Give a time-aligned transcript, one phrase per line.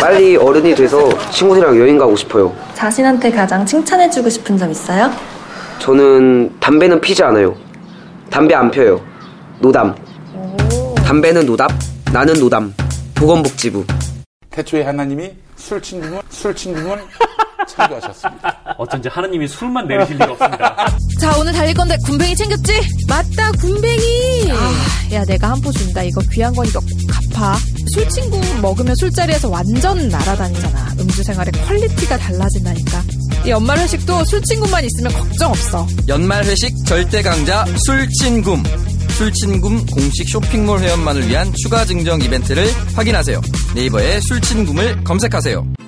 [0.00, 2.54] 빨리 어른이 돼서 친구들이랑 여행 가고 싶어요.
[2.74, 5.10] 자신한테 가장 칭찬해주고 싶은 점 있어요?
[5.80, 7.56] 저는 담배는 피지 않아요.
[8.30, 9.00] 담배 안 펴요.
[9.60, 9.94] 노담.
[11.04, 11.70] 담배는 노답,
[12.12, 12.72] 나는 노담.
[13.14, 13.84] 보건복지부.
[14.50, 16.98] 태초에 하나님이 술친 구문 술친 구문
[17.68, 18.56] 창조하셨습니다.
[18.78, 20.88] 어쩐지 하나님이 술만 내리실 리가 없습니다.
[21.20, 22.72] 자 오늘 달릴 건데 군뱅이 챙겼지?
[23.08, 26.88] 맞다 군뱅이 아, 야 내가 한 포 준다 이거 귀한 거니까 꼭
[27.32, 27.56] 갚아
[27.92, 33.02] 술 친구 먹으면 술자리에서 완전 날아다니잖아 음주 생활의 quality가 달라진다니까
[33.44, 38.62] 이 연말 회식도 술 친구만 있으면 걱정 없어 연말 회식 절대 강자 술친굼.
[39.18, 43.40] 술친굼 공식 쇼핑몰 회원만을 위한 추가 증정 이벤트를 확인하세요.
[43.74, 45.87] 네이버에 술친굼을 검색하세요.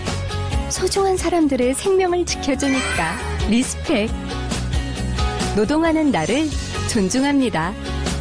[0.71, 3.17] 소중한 사람들의 생명을 지켜주니까
[3.49, 4.09] respect.
[5.55, 6.45] 노동하는 나를
[6.91, 7.73] 존중합니다.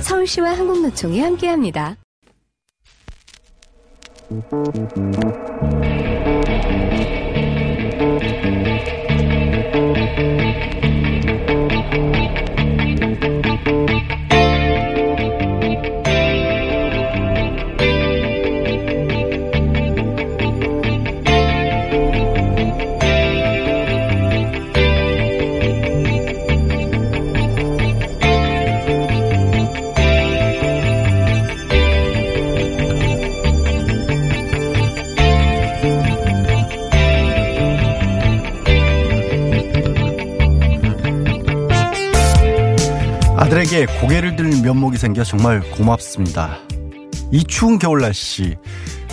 [0.02, 1.96] 서울시와 한국노총이 함께합니다.
[45.00, 46.58] 생겨 정말 고맙습니다.
[47.32, 48.56] 이 추운 겨울 날씨,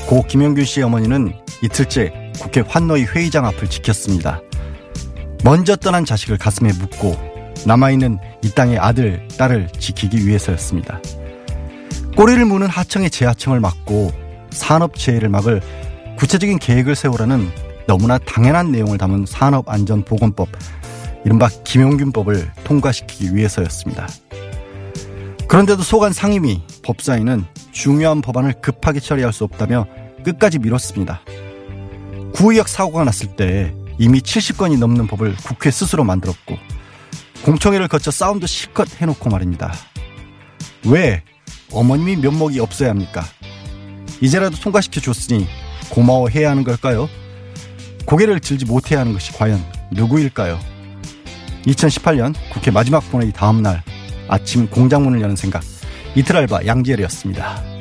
[0.05, 1.31] 고 김영균 씨의 어머니는
[1.63, 4.41] 이틀째 국회 환노위 회의장 앞을 지켰습니다.
[5.45, 7.15] 먼저 떠난 자식을 가슴에 묻고
[7.65, 10.99] 남아있는 이 땅의 아들, 딸을 지키기 위해서였습니다.
[12.17, 14.11] 꼬리를 무는 하청의 재하청을 막고
[14.49, 15.61] 산업재해를 막을
[16.17, 17.49] 구체적인 계획을 세우라는
[17.87, 20.49] 너무나 당연한 내용을 담은 산업안전보건법,
[21.23, 24.07] 이른바 김용균법을 통과시키기 위해서였습니다.
[25.47, 29.87] 그런데도 소관 상임위 법사위는 중요한 법안을 급하게 처리할 수 없다며
[30.23, 31.21] 끝까지 미뤘습니다.
[32.33, 36.57] 구의역 사고가 났을 때 이미 70건이 넘는 법을 국회 스스로 만들었고
[37.43, 39.73] 공청회를 거쳐 싸움도 실컷 해놓고 말입니다.
[40.85, 41.23] 왜
[41.71, 43.23] 어머님이 면목이 없어야 합니까?
[44.19, 45.47] 이제라도 통과시켜 줬으니
[45.89, 47.07] 고마워해야 하는 걸까요?
[48.05, 50.59] 고개를 들지 못해야 하는 것이 과연 누구일까요?
[51.65, 53.83] 2018년 국회 마지막 본회의 다음 날
[54.27, 55.63] 아침 공장 문을 여는 생각
[56.15, 57.77] 이틀 알바 양지열이었습니다.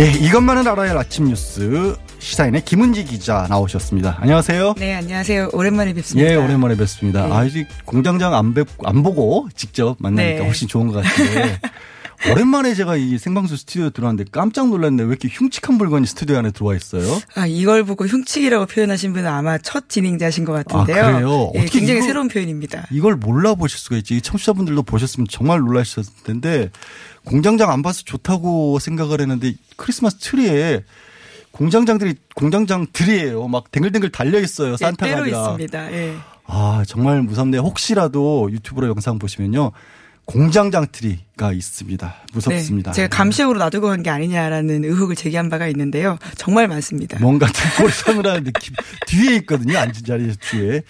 [0.00, 4.18] 예, 이것만은 알아야 할 아침 뉴스 시사인의 김은지 기자 나오셨습니다.
[4.20, 4.74] 안녕하세요.
[4.76, 5.50] 네, 안녕하세요.
[5.52, 6.28] 오랜만에 뵙습니다.
[6.28, 7.26] 예, 오랜만에 뵙습니다.
[7.28, 7.32] 네.
[7.32, 10.44] 아직 공장장 안, 뵙, 안 보고 직접 만나니까 네.
[10.44, 11.60] 훨씬 좋은 것 같은데.
[12.32, 15.02] 오랜만에 제가 이 생방송 스튜디오 들어왔는데 깜짝 놀랐네.
[15.02, 17.20] 왜 이렇게 흉측한 물건이 스튜디오 안에 들어와 있어요?
[17.34, 21.04] 아, 이걸 보고 흉측이라고 표현하신 분은 아마 첫 진행자신 것 같은데요.
[21.04, 21.52] 아, 그래요?
[21.54, 22.86] 예, 어떻게 굉장히 이거- 새로운 표현입니다.
[22.90, 24.16] 이걸 몰라 보실 수가 있지.
[24.16, 26.70] 이 청취자분들도 보셨으면 정말 놀라셨을 텐데
[27.24, 30.82] 공장장 안 봐서 좋다고 생각을 했는데 크리스마스 트리에
[31.52, 33.46] 공장장들이 공장장들이에요.
[33.48, 34.72] 막 댕글댕글 달려 있어요.
[34.72, 35.38] 예, 산타가 때로 아니라.
[35.40, 35.92] 있습니다.
[35.92, 36.14] 예.
[36.46, 37.60] 아 정말 무섭네요.
[37.62, 39.72] 혹시라도 유튜브로 영상 보시면요.
[40.26, 42.14] 공장장 트리가 있습니다.
[42.32, 42.92] 무섭습니다.
[42.92, 46.18] 네, 제가 감시용으로 놔두고 간 게 아니냐라는 의혹을 제기한 바가 있는데요.
[46.36, 47.18] 정말 많습니다.
[47.20, 48.74] 뭔가 등골이 서늘한 느낌
[49.06, 49.78] 뒤에 있거든요.
[49.78, 50.82] 앉은 자리 뒤에.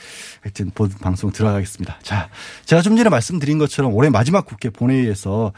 [0.43, 1.99] 하여튼 본 방송 들어가겠습니다.
[2.03, 2.29] 자,
[2.65, 5.53] 제가 좀 전에 말씀드린 것처럼 올해 마지막 국회 본회의에서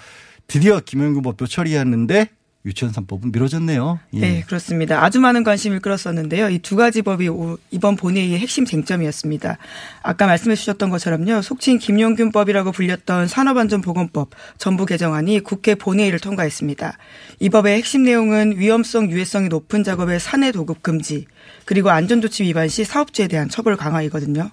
[0.49, 2.28] 드디어 김영규 법도 처리했는데
[2.67, 4.01] 유치원 3법은 미뤄졌네요.
[4.15, 4.19] 예.
[4.21, 5.03] 네, 그렇습니다.
[5.05, 6.51] 아주 많은 관심을 끌었었는데요.
[6.51, 9.57] 이 두 가지 법이 오- 이번 본회의의 핵심 쟁점이었습니다.
[10.03, 11.43] 아까 말씀해 주셨던 것처럼요.
[11.43, 16.99] 속칭 김용균법이라고 불렸던 산업안전보건법 전부 개정안이 국회 본회의를 통과했습니다.
[17.39, 21.27] 이 법의 핵심 내용은 위험성, 유해성이 높은 작업의 산해 도급 금지,
[21.67, 24.51] 그리고 안전조치 위반 시 사업주에 대한 처벌 강화이거든요.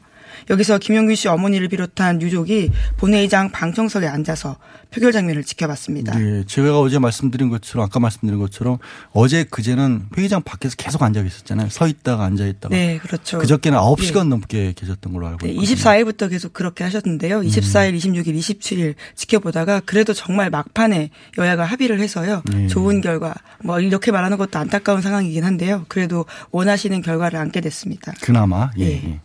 [0.50, 4.58] 여기서 김용균 씨 어머니를 비롯한 유족이 본회의장 방청석에 앉아서
[4.94, 6.18] 표결 장면을 지켜봤습니다.
[6.18, 8.78] 네, 제가 어제 말씀드린 것처럼 아까 말씀드린 것처럼
[9.12, 11.70] 어제 그제는 회의장 밖에서 계속 앉아 계셨잖아요.
[11.70, 12.76] 서 있다가 앉아 있다가.
[12.76, 13.40] 네, 그렇죠.
[13.40, 14.30] 그저께는 9시간 예.
[14.30, 15.76] 넘게 계셨던 걸로 알고 네, 있거든요.
[15.76, 17.40] 24일부터 계속 그렇게 하셨는데요.
[17.40, 17.44] 음.
[17.44, 22.44] 24일, 26일, 27일 지켜보다가 그래도 정말 막판에 여야가 합의를 해서요.
[22.52, 22.68] 네.
[22.68, 23.34] 좋은 결과,
[23.64, 25.86] 뭐 이렇게 말하는 것도 안타까운 상황이긴 한데요.
[25.88, 28.14] 그래도 원하시는 결과를 안게 됐습니다.
[28.22, 28.86] 그나마 예.
[28.86, 29.20] 예.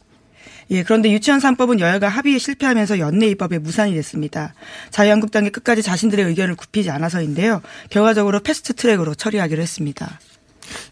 [0.70, 0.76] 예.
[0.76, 4.54] 예, 그런데 유치원 3법은 여야가 합의에 실패하면서 연내 입법에 무산이 됐습니다.
[4.90, 7.62] 자유한국당이 끝까지 자신들의 의견을 굽히지 않아서인데요.
[7.90, 10.20] 결과적으로 패스트 트랙으로 처리하기로 했습니다.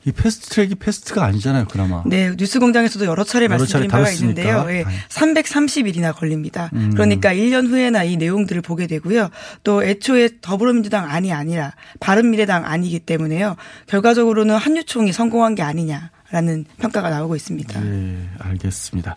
[0.06, 1.66] 이 패스트 트랙이 fast가 아니잖아요.
[1.66, 2.02] 그나마.
[2.06, 4.10] 네, 뉴스공장에서도 여러 차례 여러 말씀드린 차례 바가.
[4.14, 4.66] 있는데요.
[4.70, 4.94] 예, 아유.
[5.10, 6.70] 330일이나 걸립니다.
[6.72, 6.92] 음.
[6.94, 9.28] 그러니까 1년 후에나 이 내용들을 보게 되고요.
[9.64, 13.56] 또 애초에 더불어민주당 안이 아니라 바른미래당 안이기 때문에요.
[13.86, 17.84] 결과적으로는 한유총이 성공한 게 아니냐라는 평가가 나오고 있습니다.
[17.84, 19.16] 예, 알겠습니다.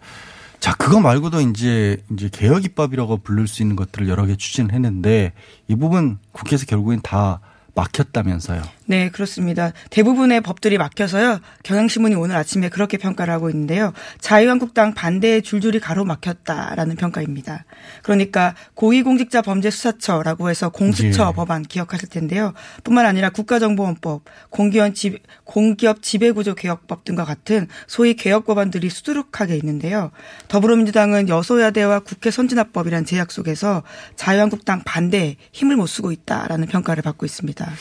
[0.60, 5.34] 자, 그거 말고도 이제 이제 개혁 입법이라고 부를 수 있는 것들을 여러 개 추진을 했는데
[5.68, 7.40] 이 부분 국회에서 결국엔 다
[7.76, 8.62] 막혔다면서요.
[8.90, 9.72] 네, 그렇습니다.
[9.92, 11.42] 대부분의 법들이 막혀서요.
[11.62, 13.94] 경향신문이 오늘 아침에 그렇게 평가를 하고 있는데요.
[14.20, 17.66] 자유한국당 반대에 줄줄이 가로막혔다라는 평가입니다.
[18.02, 21.36] 그러니까 고위공직자 범죄수사처라고 해서 공수처 예.
[21.36, 22.54] 법안 기억하실 텐데요.
[22.84, 30.10] 뿐만 아니라 국가정보원법, 공기업, 지, 공기업 지배구조 개혁법 등과 같은 소위 개혁 법안들이 수두룩하게 있는데요.
[30.48, 33.84] 더불어민주당은 여소야대와 국회 선진화법이란 제약 속에서
[34.16, 37.72] 자유한국당 반대에 힘을 못 쓰고 있다라는 평가를 받고 있습니다.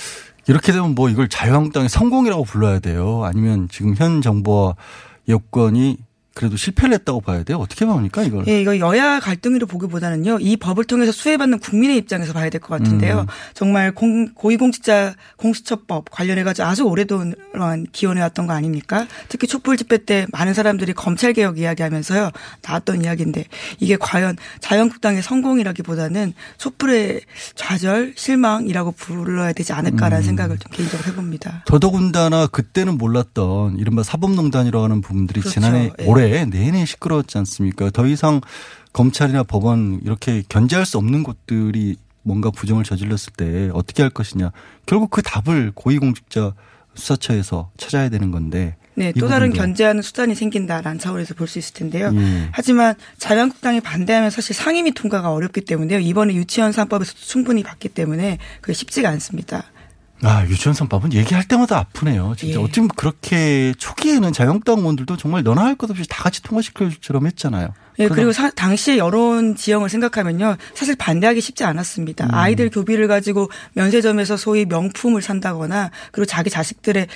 [0.48, 3.22] 이렇게 되면 뭐 이걸 자유한국당의 성공이라고 불러야 돼요.
[3.24, 4.74] 아니면 지금 현 정부와
[5.28, 5.98] 여권이
[6.38, 7.58] 그래도 실패를 했다고 봐야 돼요.
[7.58, 8.46] 어떻게 봐옵니까 이걸?
[8.46, 13.22] 예, 이거 여야 갈등으로 보기보다는요, 이 법을 통해서 수혜받는 국민의 입장에서 봐야 될 것 같은데요.
[13.22, 13.26] 음.
[13.54, 19.08] 정말 공, 고위공직자 공수처법 관련해 가지고 아주 오랫동안 기원해 왔던 거 아닙니까?
[19.28, 22.30] 특히 촛불 집회 때 많은 사람들이 검찰 개혁 이야기하면서요,
[22.62, 23.46] 나왔던 이야기인데,
[23.80, 27.22] 이게 과연 자유한국당의 성공이라기보다는 촛불의
[27.56, 30.26] 좌절, 실망이라고 불러야 되지 않을까라는 음.
[30.26, 31.64] 생각을 좀 개인적으로 해봅니다.
[31.66, 35.54] 더더군다나 그때는 몰랐던 이른바 사법농단이라고 하는 부분들이 그렇죠.
[35.54, 36.04] 지난해 예.
[36.04, 37.90] 올해 내내 시끄러웠지 않습니까?
[37.90, 38.40] 더 이상
[38.92, 44.50] 검찰이나 법원 이렇게 견제할 수 없는 곳들이 뭔가 부정을 저질렀을 때 어떻게 할 것이냐.
[44.86, 46.54] 결국 그 답을 고위공직자
[46.94, 48.76] 수사처에서 찾아야 되는 건데.
[48.94, 49.52] 네, 이또 다른.
[49.52, 52.10] 견제하는 수단이 생긴다라는 차원에서 볼 수 있을 텐데요.
[52.12, 52.48] 예.
[52.50, 56.00] 하지만 자유한국당이 반대하면 사실 상임위 통과가 어렵기 때문에요.
[56.00, 59.62] 이번에 유치원 3법에서도 충분히 봤기 때문에 그게 쉽지가 않습니다.
[60.22, 62.34] 아, 유치원 3법은 얘기할 때마다 아프네요.
[62.36, 62.62] 진짜 예.
[62.62, 67.68] 어쩜 그렇게 초기에는 자유한국당 의원들도 정말 너나 할 것 없이 다 같이 통과시킬 줄처럼 했잖아요.
[68.00, 70.56] 예, 그리고 사- 당시의 여론 지형을 생각하면요.
[70.74, 72.26] 사실 반대하기 쉽지 않았습니다.
[72.26, 72.34] 음.
[72.34, 77.06] 아이들 교비를 가지고 면세점에서 소위 명품을 산다거나 그리고 자기 자식들의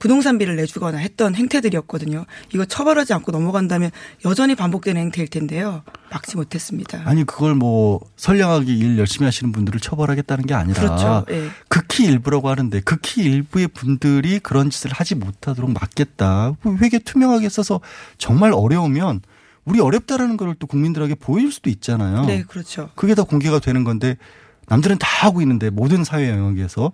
[0.00, 2.24] 부동산비를 내주거나 했던 행태들이었거든요.
[2.52, 3.90] 이거 처벌하지 않고 넘어간다면
[4.24, 5.82] 여전히 반복되는 행태일 텐데요.
[6.10, 7.02] 막지 못했습니다.
[7.04, 11.24] 아니 그걸 뭐 선량하게 일 열심히 하시는 분들을 처벌하겠다는 게 아니라 그렇죠.
[11.30, 11.48] 예.
[11.68, 16.56] 극히 일부라고 하는데 극히 일부의 분들이 그런 짓을 하지 못하도록 막겠다.
[16.80, 17.80] 회계 투명하게 써서
[18.18, 19.20] 정말 어려우면
[19.66, 22.24] 우리 어렵다라는 걸 또 국민들에게 보여줄 수도 있잖아요.
[22.24, 22.90] 네, 그렇죠.
[22.96, 24.16] 그게 다 공개가 되는 건데
[24.68, 26.92] 남들은 다 하고 있는데 모든 사회 영역에서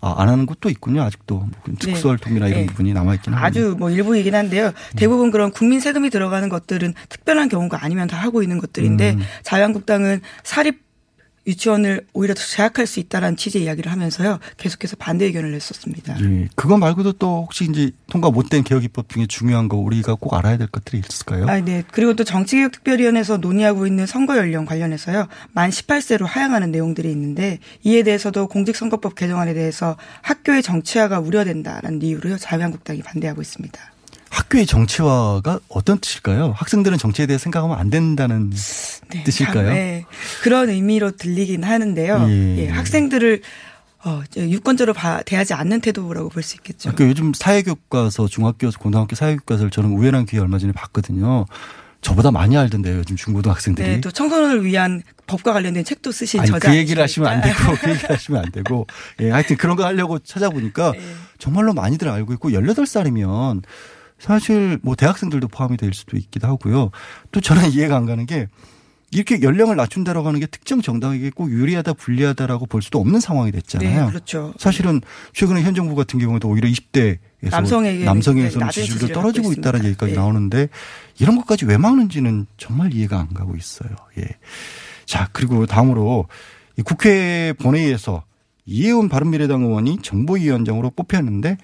[0.00, 1.02] 아, 안 하는 것도 있군요.
[1.02, 2.66] 아직도 특수활동이나 이런 네.
[2.66, 3.44] 부분이 합니다.
[3.44, 4.72] 아주 뭐 일부이긴 한데요.
[4.96, 9.20] 대부분 그런 국민 세금이 들어가는 것들은 특별한 경우가 아니면 다 하고 있는 것들인데 음.
[9.42, 10.87] 자유한국당은 사립
[11.48, 14.38] 유치원을 오히려 더 제약할 수 있다라는 취지의 이야기를 하면서요.
[14.58, 16.20] 계속해서 반대 의견을 냈었습니다.
[16.20, 16.48] 예.
[16.54, 20.58] 그거 말고도 또 혹시 이제 통과 못된 개혁 입법 중에 중요한 거 우리가 꼭 알아야
[20.58, 21.46] 될 것들이 있을까요?
[21.48, 21.82] 아, 네.
[21.90, 25.26] 그리고 또 정치개혁특별위원회에서 논의하고 있는 선거 연령 관련해서요.
[25.52, 33.02] 만 18세로 하향하는 내용들이 있는데 이에 대해서도 공직선거법 개정안에 대해서 학교의 정치화가 우려된다라는 이유로 자유한국당이
[33.02, 33.97] 반대하고 있습니다.
[34.30, 36.52] 학교의 정치화가 어떤 뜻일까요?
[36.56, 38.50] 학생들은 정치에 대해 생각하면 안 된다는
[39.10, 39.66] 네, 뜻일까요?
[39.66, 40.04] 참, 네.
[40.42, 42.26] 그런 의미로 들리긴 하는데요.
[42.28, 42.58] 예.
[42.58, 43.42] 예, 학생들을
[44.04, 46.94] 어, 유권자로 봐, 대하지 않는 태도라고 볼 수 있겠죠.
[46.94, 51.46] 그 요즘 사회교과서 중학교, 고등학교 사회교과서를 저는 우연한 기회 얼마 전에 봤거든요.
[52.00, 53.88] 저보다 많이 알던데요, 요즘 중고등학생들이.
[53.88, 56.70] 네, 또 청소년을 위한 법과 관련된 책도 쓰신 아니, 저자.
[56.70, 58.86] 그 얘기를 하시면 안 되고, 그 얘기를 하시면 안 되고.
[59.20, 61.00] 예, 하여튼 그런 거 하려고 찾아보니까 네.
[61.38, 63.62] 정말로 많이들 알고 있고, 18살이면
[64.18, 66.90] 사실 뭐 대학생들도 포함이 될 수도 있기도 하고요.
[67.32, 68.48] 또 저는 이해가 안 가는 게
[69.10, 74.04] 이렇게 연령을 낮춘다라고 하는 게 특정 정당에게 꼭 유리하다 불리하다라고 볼 수도 없는 상황이 됐잖아요.
[74.04, 74.52] 네, 그렇죠.
[74.58, 75.00] 사실은
[75.32, 77.18] 최근에 현 정부 같은 경우도 오히려 20대에서
[77.50, 79.84] 남성에게는 남성에서는 낮은 지지율을 지지를 떨어지고 있다는.
[79.86, 80.18] 얘기까지 네.
[80.18, 80.68] 나오는데
[81.18, 83.88] 이런 것까지 왜 막는지는 정말 이해가 안 가고 있어요.
[84.18, 84.26] 예.
[85.06, 86.26] 자, 그리고 다음으로
[86.76, 88.24] 이 국회 본회의에서
[88.66, 91.56] 이혜원 바른미래당 의원이 정보위원장으로 뽑혔는데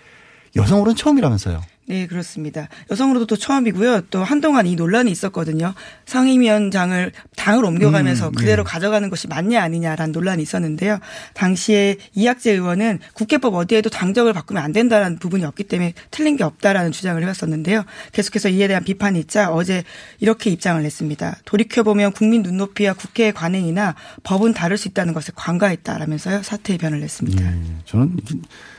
[0.56, 1.60] 여성으로는 처음이라면서요.
[1.86, 2.68] 네, 그렇습니다.
[2.90, 4.02] 여성으로도 또 처음이고요.
[4.10, 5.74] 또 한동안 이 논란이 있었거든요.
[6.06, 8.64] 상임위원장을 당을 옮겨가면서 음, 그대로 예.
[8.64, 10.98] 가져가는 것이 맞냐 아니냐라는 논란이 있었는데요.
[11.34, 16.90] 당시에 이학재 의원은 국회법 어디에도 당적을 바꾸면 안 된다라는 부분이 없기 때문에 틀린 게 없다라는
[16.90, 17.84] 주장을 해왔었는데요.
[18.12, 19.84] 계속해서 이에 대한 비판이 있자 어제
[20.20, 21.40] 이렇게 입장을 냈습니다.
[21.44, 26.42] 돌이켜보면 국민 눈높이와 국회의 관행이나 법은 다를 수 있다는 것에 관가했다라면서요.
[26.42, 27.44] 사퇴 의 변을 냈습니다.
[27.44, 28.16] 예, 저는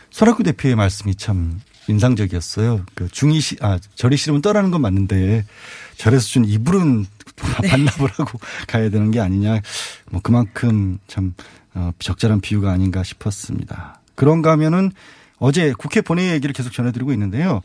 [0.09, 2.85] 설학구 대표의 말씀이 참 인상적이었어요.
[2.95, 5.45] 그 중이 시, 아, 절이 싫으면 떠나는 건 맞는데
[5.97, 9.59] 절에서 준 이불은 반납을 하고 가야 되는 게 아니냐.
[10.11, 11.33] 뭐 그만큼 참
[11.73, 13.99] 어, 적절한 비유가 아닌가 싶었습니다.
[14.15, 14.91] 그런가 하면은
[15.37, 17.61] 어제 국회 본회의 얘기를 계속 전해드리고 있는데요.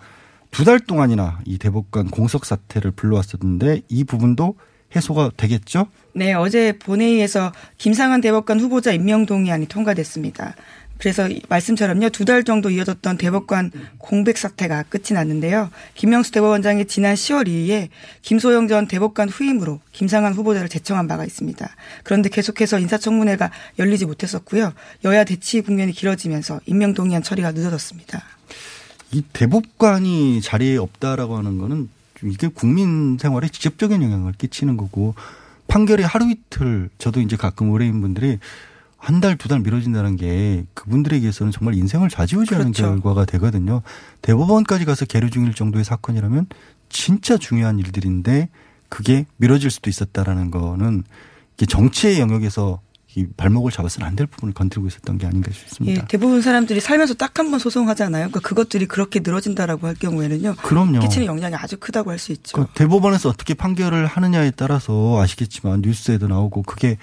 [0.50, 4.56] 두 달 동안이나 이 대법관 공석 사태를 불러왔었는데 이 부분도
[4.96, 5.86] 해소가 되겠죠?
[6.12, 10.56] 네, 어제 본회의에서 김상한 대법관 후보자 임명 동의안이 통과됐습니다.
[11.00, 15.70] 그래서 이 말씀처럼요 두 달 정도 이어졌던 대법관 공백 사태가 끝이 났는데요.
[15.94, 17.88] 김명수 대법원장이 지난 10월 2일에
[18.22, 21.68] 김소영 전 대법관 후임으로 김상한 후보자를 제청한 바가 있습니다.
[22.04, 24.72] 그런데 계속해서 인사청문회가 열리지 못했었고요.
[25.04, 28.22] 여야 대치 국면이 길어지면서 임명 동의안 처리가 늦어졌습니다.
[29.12, 35.14] 이 대법관이 자리에 없다라고 하는 거는 좀 이게 국민 생활에 직접적인 영향을 끼치는 거고
[35.66, 38.38] 판결이 하루 이틀 저도 이제 가끔 의뢰인 분들이
[39.02, 42.90] 한 달 두 달 미뤄진다는 게 그분들에게서는 정말 인생을 좌지우지하는 그렇죠.
[42.92, 43.82] 결과가 되거든요.
[44.22, 46.46] 대법원까지 가서 계류 중일 정도의 사건이라면
[46.90, 48.50] 진짜 중요한 일들인데
[48.90, 51.04] 그게 미뤄질 수도 있었다라는 거는
[51.56, 52.80] 이게 정치의 영역에서
[53.16, 56.02] 이 발목을 잡아서는 안 될 부분을 건드리고 있었던 게 아닌가 싶습니다.
[56.02, 58.28] 예, 대부분 사람들이 살면서 딱 한 번 소송하잖아요.
[58.28, 60.54] 그러니까 그것들이 그렇게 늘어진다라고 할 경우에는요.
[60.62, 61.00] 그럼요.
[61.00, 62.56] 끼치는 영향이 아주 크다고 할 수 있죠.
[62.56, 66.98] 그 대법원에서 어떻게 판결을 하느냐에 따라서 아시겠지만 뉴스에도 나오고 그게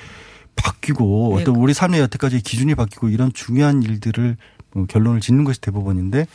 [0.57, 1.41] 바뀌고 네.
[1.41, 4.37] 어떤 우리 삶의 여태까지 기준이 바뀌고 이런 중요한 일들을
[4.71, 6.27] 뭐 결론을 짓는 것이 대법원인데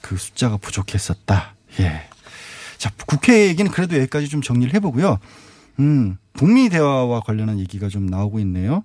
[0.00, 1.54] 그 숫자가 부족했었다.
[1.80, 2.08] 예.
[2.78, 5.18] 자, 국회 얘기는 그래도 여기까지 좀 정리를 해보고요.
[5.80, 8.82] 음, 북미 대화와 관련한 얘기가 좀 나오고 있네요.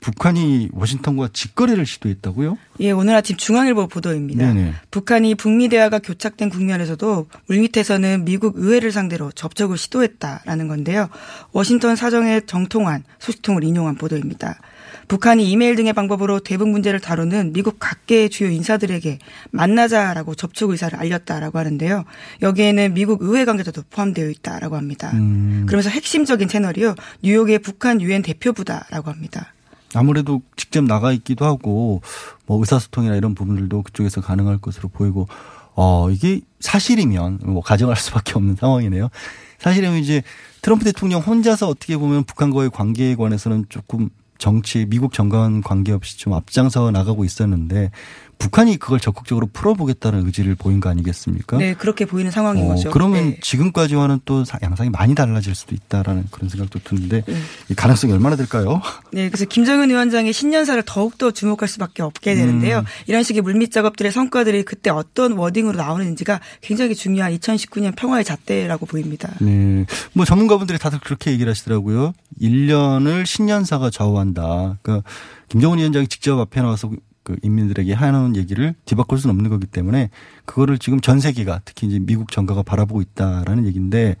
[0.00, 2.58] 북한이 워싱턴과 직거래를 시도했다고요?
[2.80, 4.52] 예, 오늘 아침 중앙일보 보도입니다.
[4.52, 4.74] 네네.
[4.90, 11.08] 북한이 북미 대화가 교착된 국면에서도 물밑에서는 미국 의회를 상대로 접촉을 시도했다라는 건데요.
[11.52, 14.60] 워싱턴 사정의 정통한 소식통을 인용한 보도입니다.
[15.10, 19.18] 북한이 이메일 등의 방법으로 대북 문제를 다루는 미국 각계의 주요 인사들에게
[19.50, 22.04] 만나자라고 접촉 의사를 알렸다라고 하는데요.
[22.42, 25.10] 여기에는 미국 의회 관계자도 포함되어 있다라고 합니다.
[25.14, 25.64] 음.
[25.66, 26.94] 그러면서 핵심적인 채널이요.
[27.24, 29.52] 뉴욕의 북한 유엔 대표부다라고 합니다.
[29.94, 32.02] 아무래도 직접 나가 있기도 하고
[32.46, 35.26] 뭐 의사소통이나 이런 부분들도 그쪽에서 가능할 것으로 보이고
[35.74, 39.08] 어 이게 사실이면 뭐 가정할 수밖에 없는 상황이네요.
[39.58, 40.22] 사실이면 이제
[40.62, 44.08] 트럼프 대통령 혼자서 어떻게 보면 북한과의 관계에 관해서는 조금
[44.40, 47.90] 정치 미국 정관 관계 없이 좀 앞장서 나가고 있었는데
[48.40, 51.58] 북한이 그걸 적극적으로 풀어보겠다는 의지를 보인 거 아니겠습니까?
[51.58, 52.90] 네, 그렇게 보이는 상황인 어, 거죠.
[52.90, 53.38] 그러면 네.
[53.42, 57.34] 지금까지와는 또 사- 양상이 많이 달라질 수도 있다라는 그런 생각도 드는데 네.
[57.68, 58.80] 이 가능성이 얼마나 될까요?
[59.12, 62.78] 네, 그래서 김정은 위원장의 신년사를 더욱더 주목할 수밖에 없게 되는데요.
[62.78, 62.84] 음.
[63.06, 69.30] 이런 식의 물밑 작업들의 성과들이 그때 어떤 워딩으로 나오는지가 굉장히 중요한 2019년 평화의 잣대라고 보입니다.
[69.42, 69.84] 네.
[70.14, 72.14] 뭐 전문가분들이 다들 그렇게 얘기를 하시더라고요.
[72.40, 74.78] 1년을 신년사가 좌우한다.
[74.80, 75.06] 그러니까
[75.48, 76.90] 김정은 위원장이 직접 앞에 나와서
[77.30, 80.10] 그 인민들에게 하는 얘기를 뒤바꿀 수는 없는 거기 때문에
[80.46, 84.16] 그거를 지금 전 세계가 특히 이제 미국 정가가 바라보고 있다라는 얘기인데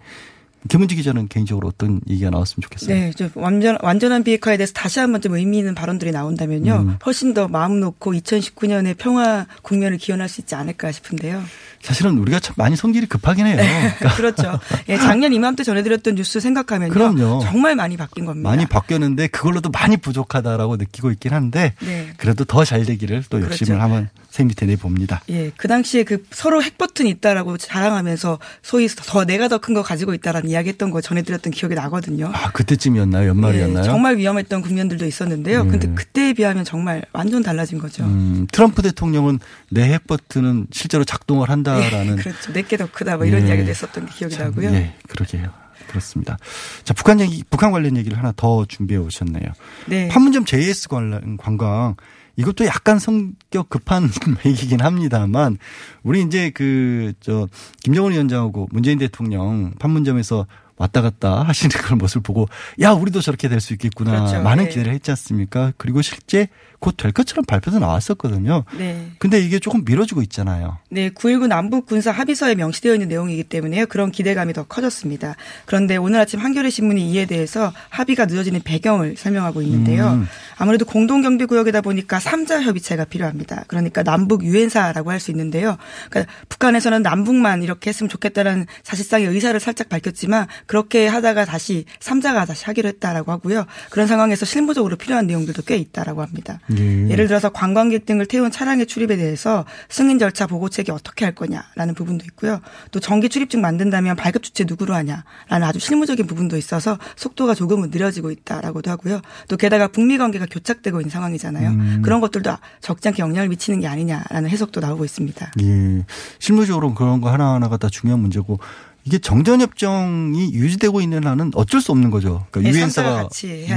[0.68, 2.94] 김은지 기자는 개인적으로 어떤 얘기가 나왔으면 좋겠어요.
[2.94, 6.96] 네, 좀 완전 완전한 비핵화에 대해서 다시 한번 좀 의미 있는 발언들이 나온다면요, 음.
[7.04, 11.42] 훨씬 더 마음 놓고 2019년에 평화 국면을 기원할 수 있지 않을까 싶은데요.
[11.82, 13.56] 사실은 우리가 참 많이 성질이 급하긴 해요.
[13.56, 14.60] 그러니까 그렇죠.
[14.88, 17.40] 예, 작년 이맘때 전해드렸던 뉴스 생각하면요, 그럼요.
[17.42, 18.48] 정말 많이 바뀐 겁니다.
[18.50, 22.10] 많이 바뀌었는데 그걸로도 많이 부족하다라고 느끼고 있긴 한데 네.
[22.18, 24.04] 그래도 더 잘 되기를 또 욕심을 그렇
[24.38, 25.22] 밑에 내 봅니다.
[25.28, 29.82] 예, 그 당시에 그 서로 핵 버튼 있다라고 자랑하면서 소위 더 내가 더 큰 거
[29.82, 32.30] 가지고 있다라는 이야기했던 거 전해드렸던 기억이 나거든요.
[32.32, 33.28] 아 그때쯤이었나요?
[33.28, 33.80] 연말이었나요?
[33.80, 35.64] 예, 정말 위험했던 국면들도 있었는데요.
[35.66, 35.70] 예.
[35.70, 38.04] 근데 그때에 비하면 정말 완전 달라진 거죠.
[38.04, 39.38] 음, 트럼프 대통령은
[39.70, 42.52] 내 핵 버튼은 실제로 작동을 한다라는 예, 그렇죠.
[42.52, 43.48] 내게 더 크다 뭐 이런 예.
[43.48, 44.70] 이야기도 했었던 게 기억이 참, 나고요.
[44.72, 45.50] 예, 그러게요.
[45.88, 46.38] 그렇습니다.
[46.84, 49.46] 자, 북한 얘기, 북한 관련 얘기를 하나 더 준비해 오셨네요.
[49.86, 50.06] 네.
[50.08, 51.96] 판문점 JS 관광
[52.40, 54.08] 이것도 약간 성격 급한
[54.46, 55.58] 얘기긴 합니다만
[56.02, 57.48] 우리 이제 그 저
[57.82, 62.48] 김정은 위원장하고 문재인 대통령 판문점에서 왔다 갔다 하시는 그런 모습을 보고
[62.80, 64.42] 야 우리도 저렇게 될 수 있겠구나 그렇죠.
[64.42, 64.70] 많은 네.
[64.70, 65.72] 기대를 했지 않습니까?
[65.76, 68.64] 그리고 실제 곧 될 것처럼 발표도 나왔었거든요.
[68.78, 69.10] 네.
[69.18, 70.78] 근데 이게 조금 미뤄지고 있잖아요.
[70.92, 73.86] 네, 9.19 남북 군사 합의서에 명시되어 있는 내용이기 때문에요.
[73.86, 75.36] 그런 기대감이 더 커졌습니다.
[75.64, 80.14] 그런데 오늘 아침 한겨레 신문이 이에 대해서 합의가 늦어지는 배경을 설명하고 있는데요.
[80.14, 80.26] 음.
[80.56, 83.64] 아무래도 공동 경비 구역이다 보니까 삼자 협의체가 필요합니다.
[83.68, 85.76] 그러니까 남북 유엔사라고 할 수 있는데요.
[86.08, 92.64] 그러니까 북한에서는 남북만 이렇게 했으면 좋겠다는 사실상의 의사를 살짝 밝혔지만 그렇게 하다가 다시 삼자가 다시
[92.64, 93.66] 하기로 했다라고 하고요.
[93.90, 96.58] 그런 상황에서 실무적으로 필요한 내용들도 꽤 있다라고 합니다.
[96.78, 97.10] 예.
[97.10, 101.94] 예를 들어서 관광객 등을 태운 차량의 출입에 대해서 승인 절차 보고 책이 어떻게 할 거냐라는
[101.94, 102.60] 부분도 있고요.
[102.90, 108.30] 또 정기 출입증 만든다면 발급 주체 누구로 하냐라는 아주 실무적인 부분도 있어서 속도가 조금은 느려지고
[108.30, 109.20] 있다라고도 하고요.
[109.48, 111.70] 또 게다가 북미 관계가 교착되고 있는 상황이잖아요.
[111.70, 112.02] 음.
[112.02, 115.52] 그런 것들도 적지 않게 영향을 미치는 게 아니냐라는 해석도 나오고 있습니다.
[115.60, 116.04] 예.
[116.38, 118.58] 실무적으로 그런 거 하나하나가 다 중요한 문제고
[119.04, 122.46] 이게 정전협정이 유지되고 있는 한은 어쩔 수 없는 거죠.
[122.52, 123.28] 네, 그러니까 삼자가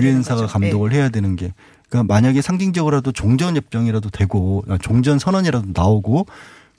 [0.02, 0.54] 유엔사가 거죠.
[0.54, 1.54] 감독을 해야 되는 게
[1.90, 6.26] 그러니까 만약에 상징적으로라도 종전협정이라도 되고 아, 종전선언이라도 나오고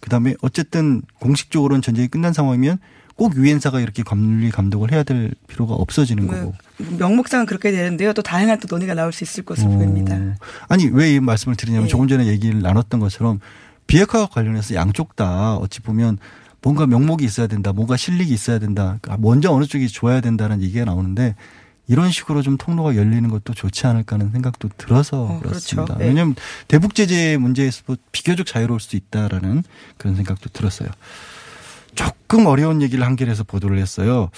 [0.05, 2.79] 그다음에 어쨌든 공식적으로는 전쟁이 끝난 상황이면
[3.17, 6.55] 꼭 유엔사가 이렇게 관리 감독을 해야 될 필요가 없어지는 뭐, 거고.
[6.99, 8.13] 명목상은 그렇게 되는데요.
[8.13, 10.15] 또 다양한 또 논의가 나올 수 있을 것으로 보입니다.
[10.17, 10.35] 어.
[10.69, 11.89] 아니 왜 이 말씀을 드리냐면 예.
[11.89, 13.41] 조금 전에 얘기를 나눴던 것처럼
[13.87, 16.19] 비핵화와 관련해서 양쪽 다 어찌 보면
[16.61, 20.85] 뭔가 명목이 있어야 된다, 뭔가 실력이 있어야 된다, 그러니까 먼저 어느 쪽이 좋아야 된다는 얘기가
[20.85, 21.35] 나오는데
[21.87, 25.85] 이런 식으로 좀 통로가 열리는 것도 좋지 않을까 하는 생각도 들어서 어, 그렇습니다.
[25.85, 25.99] 그렇죠.
[25.99, 26.09] 네.
[26.09, 26.35] 왜냐하면
[26.67, 29.63] 대북 제재 문제에서 비교적 자유로울 수 있다라는
[29.99, 30.89] 그런 생각도 들었어요.
[31.95, 34.31] 조금 어려운 얘기를 한겨레에서 보도를 했어요.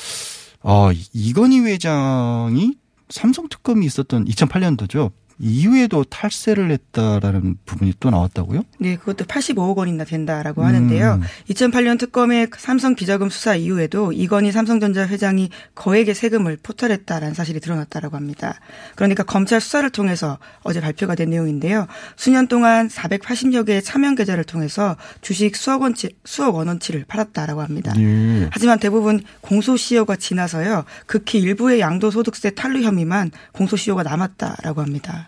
[0.62, 2.74] 어, 이건희 회장이
[3.08, 5.12] 삼성 특검이 있었던 2008년도죠.
[5.38, 8.62] 이후에도 탈세를 했다라는 부분이 또 나왔다고요?
[8.78, 11.20] 네, 그것도 85억 원이나 된다라고 하는데요.
[11.20, 11.22] 음.
[11.50, 18.58] 2008년 특검의 삼성 비자금 수사 이후에도 이건희 삼성전자 회장이 거액의 세금을 포탈했다라는 사실이 드러났다라고 합니다.
[18.94, 21.86] 그러니까 검찰 수사를 통해서 어제 발표가 된 내용인데요.
[22.16, 27.92] 수년 동안 480여 개의 차명 계좌를 통해서 주식 수억 원치 수억 원어치를 팔았다라고 합니다.
[27.98, 28.48] 예.
[28.50, 30.84] 하지만 대부분 공소시효가 지나서요.
[31.06, 35.25] 극히 일부의 양도소득세 탈루 혐의만 공소시효가 남았다라고 합니다.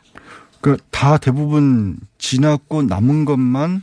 [0.60, 3.82] 그다 대부분 지났고 남은 것만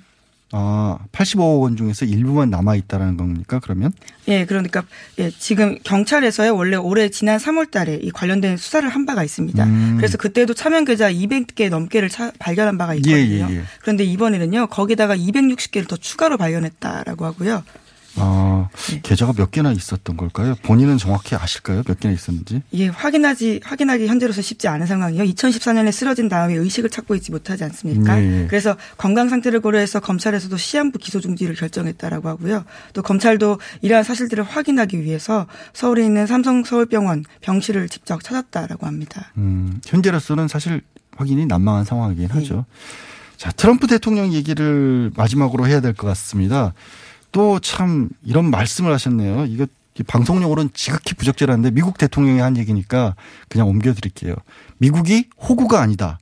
[0.51, 3.59] 아 85억 원 중에서 일부만 남아 있다라는 겁니까?
[3.61, 3.91] 그러면?
[4.27, 4.83] 예, 그러니까
[5.19, 9.63] 예, 지금 경찰에서요 원래 올해 지난 3월 달에 이 관련된 수사를 한 바가 있습니다.
[9.65, 9.95] 음.
[9.97, 13.17] 그래서 그때도 차명 계좌 200개 넘게를 차- 발견한 바가 있거든요.
[13.17, 13.63] 예, 예, 예.
[13.81, 17.63] 그런데 이번에는요 거기다가 260개를 더 추가로 발견했다라고 하고요.
[18.17, 18.99] 아 네.
[19.03, 20.55] 계좌가 몇 개나 있었던 걸까요?
[20.63, 21.83] 본인은 정확히 아실까요?
[21.83, 22.61] 몇 개나 있었는지?
[22.73, 25.23] 예, 확인하지 확인하기 현재로서 쉽지 않은 상황이요.
[25.23, 28.21] 2014년에 쓰러진 다음에 의식을 찾고 있지 못하지 않습니까?
[28.21, 28.47] 예, 예.
[28.47, 32.63] 그래서 건강 상태를 고려해서 검찰에서도 시한부 기소 중지를 결정했다라고 하고요.
[32.93, 39.31] 또 검찰도 이러한 사실들을 확인하기 위해서 서울에 있는 삼성 서울병원 병실을 직접 찾았다라고 합니다.
[39.37, 40.81] 음, 현재로서는 사실
[41.17, 42.33] 확인이 난망한 상황이긴 네.
[42.33, 42.65] 하죠.
[43.37, 46.73] 자, 트럼프 대통령 얘기를 마지막으로 해야 될 것 같습니다.
[47.35, 49.45] 또 참 이런 말씀을 하셨네요.
[49.47, 49.67] 이거
[50.07, 53.15] 방송용으로는 지극히 부적절한데 미국 대통령이 한 얘기니까
[53.49, 54.35] 그냥 옮겨드릴게요.
[54.77, 56.17] 미국이 호구가 아니다.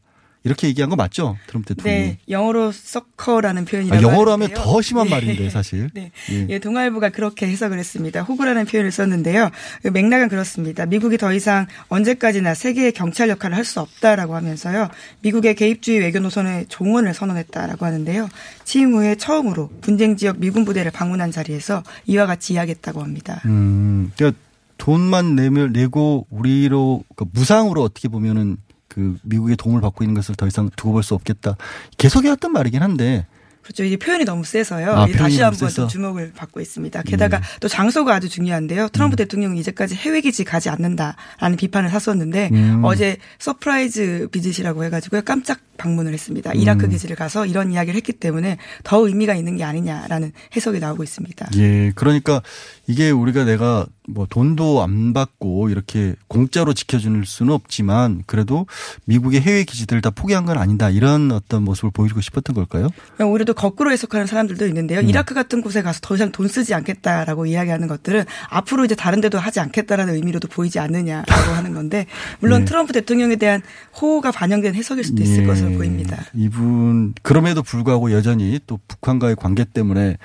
[0.45, 1.37] 이렇게 얘기한 거 맞죠?
[1.47, 2.03] 트럼프 대통령이.
[2.03, 4.49] 네, 영어로 서커라는 표현이라고 아, 영어로 하면.
[4.53, 5.11] 더 심한 네.
[5.11, 5.89] 말인데 사실.
[5.93, 6.11] 네.
[6.31, 6.47] 예.
[6.49, 8.21] 예, 동아일보가 그렇게 해석을 했습니다.
[8.23, 9.49] 호구라는 표현을 썼는데요.
[9.81, 10.85] 그 맥락은 그렇습니다.
[10.85, 14.89] 미국이 더 이상 언제까지나 세계의 경찰 역할을 할 수 없다라고 하면서요.
[15.21, 18.27] 미국의 개입주의 외교 노선의 종언을 선언했다라고 하는데요.
[18.65, 23.41] 취임 후에 처음으로 분쟁 지역 미군 부대를 방문한 자리에서 이와 같이 이야기했다고 합니다.
[23.45, 24.37] 음, 그러니까
[24.77, 28.57] 돈만 내면 내고 우리로 그 무상으로 어떻게 보면은
[28.93, 31.57] 그 미국의 도움을 받고 있는 것을 더 이상 두고 볼 수 없겠다.
[31.97, 33.25] 계속 해왔던 말이긴 한데
[33.63, 33.83] 그렇죠.
[33.85, 34.91] 이게 표현이 너무 세서요.
[34.91, 37.01] 아, 다시 표현이 한번 주목을 받고 있습니다.
[37.03, 38.83] 게다가 또 장소가 아주 중요한데요.
[38.83, 38.89] 음.
[38.91, 42.81] 트럼프 대통령이 이제까지 해외 기지 가지 않는다라는 비판을 샀었는데 음.
[42.83, 46.51] 어제 surprise visit이라고 해가지고요 깜짝 방문을 했습니다.
[46.53, 46.89] 이라크 음.
[46.91, 51.49] 기지를 가서 이런 이야기를 했기 때문에 더 의미가 있는 게 아니냐라는 해석이 나오고 있습니다.
[51.55, 52.41] 예, 그러니까
[52.87, 58.65] 이게 우리가 내가 뭐 돈도 안 받고 이렇게 공짜로 지켜줄 수는 없지만 그래도
[59.05, 62.89] 미국의 해외 기지들 다 포기한 건 아니다 이런 어떤 모습을 보여주고 싶었던 걸까요?
[63.19, 64.99] 오히려 거꾸로 해석하는 사람들도 있는데요.
[64.99, 65.09] 음.
[65.09, 69.39] 이라크 같은 곳에 가서 더 이상 돈 쓰지 않겠다라고 이야기하는 것들은 앞으로 이제 다른 데도
[69.39, 72.05] 하지 않겠다라는 의미로도 보이지 않느냐라고 하는 건데
[72.39, 72.65] 물론 네.
[72.65, 73.61] 트럼프 대통령에 대한
[73.99, 76.23] 호호가 반영된 해석일 수도 있을 예, 것으로 보입니다.
[76.33, 80.17] 이분 그럼에도 불구하고 여전히 또 북한과의 관계 때문에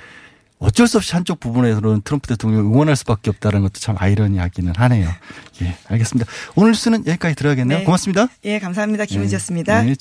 [0.59, 5.09] 어쩔 수 없이 한쪽 부분에서는 트럼프 대통령을 응원할 수밖에 없다는 것도 참 아이러니하기는 하네요.
[5.63, 6.31] 예, 알겠습니다.
[6.57, 7.79] 오늘 뉴스는 여기까지 들어야겠네요.
[7.79, 7.85] 네.
[7.85, 8.29] 고맙습니다.
[8.45, 9.05] 예, 감사합니다.
[9.05, 9.83] 김은지였습니다.
[9.83, 9.91] 네.
[9.91, 9.95] 네,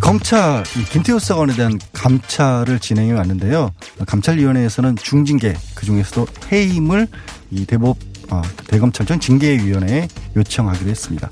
[0.00, 3.70] 검찰 이 김태우 수사관에 대한 감찰을 진행해 왔는데요.
[4.06, 7.06] 감찰위원회에서는 중징계 그 중에서도 해임을
[7.50, 7.98] 이 대법
[8.30, 11.28] 아, 대검찰청 징계위원회에 요청하기로 했습니다.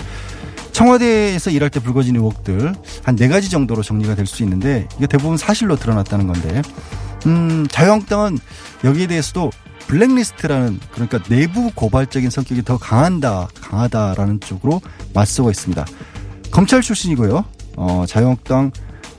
[0.73, 5.39] 청와대에서 일할 때 불거진 의혹들 한 네 가지 정도로 정리가 될 수 있는데 이게 대부분
[5.39, 6.61] 사실로 드러났다는 건데,
[7.27, 8.39] 음, 자유한국당은
[8.85, 9.51] 여기에 대해서도
[9.87, 14.81] 블랙리스트라는 그러니까 내부 고발적인 성격이 더 강한다, 강하다라는 쪽으로
[15.15, 15.87] 맞서고 있습니다.
[16.51, 17.45] 검찰 출신이고요.
[17.77, 18.71] 어, 자유한국당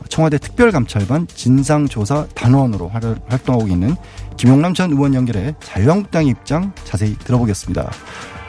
[0.09, 3.95] 청와대 특별감찰반 진상조사 단원으로 활- 활동하고 있는
[4.37, 7.91] 김용남 전 의원 연결해 자유한국당 입장 자세히 들어보겠습니다.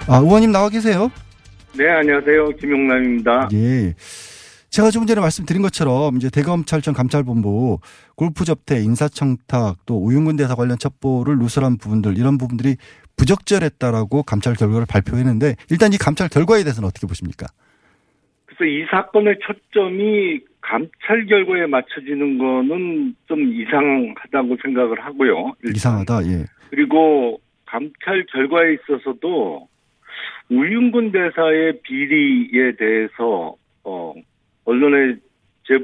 [0.08, 1.10] 아, 의원님 나와 계세요?
[1.76, 2.50] 네, 안녕하세요.
[2.60, 3.48] 김용남입니다.
[3.54, 3.94] 예.
[4.70, 7.78] 제가 조금 전에 말씀드린 것처럼 이제 대검찰청 감찰본부
[8.16, 12.76] 골프 접대, 인사청탁 또 우윤근 대사 관련 첩보를 누설한 부분들 이런 부분들이
[13.16, 17.46] 부적절했다라고 감찰 결과를 발표했는데 일단 이 감찰 결과에 대해서는 어떻게 보십니까?
[18.56, 25.52] 그래서 이 사건의 초점이 감찰 결과에 맞춰지는 거는 좀 이상하다고 생각을 하고요.
[25.62, 25.76] 일단.
[25.76, 26.26] 이상하다.
[26.26, 26.44] 예.
[26.70, 29.68] 그리고 감찰 결과에 있어서도
[30.50, 34.14] 우윤근 대사의 비리에 대해서 어
[34.64, 35.16] 언론에
[35.66, 35.78] 제,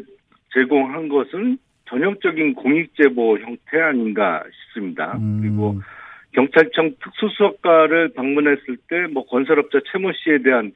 [0.54, 5.18] 제공한 것은 전형적인 공익 제보 형태 아닌가 싶습니다.
[5.40, 5.80] 그리고
[6.32, 10.72] 경찰청 특수수사과를 방문했을 때 뭐 건설업자 최모 씨에 대한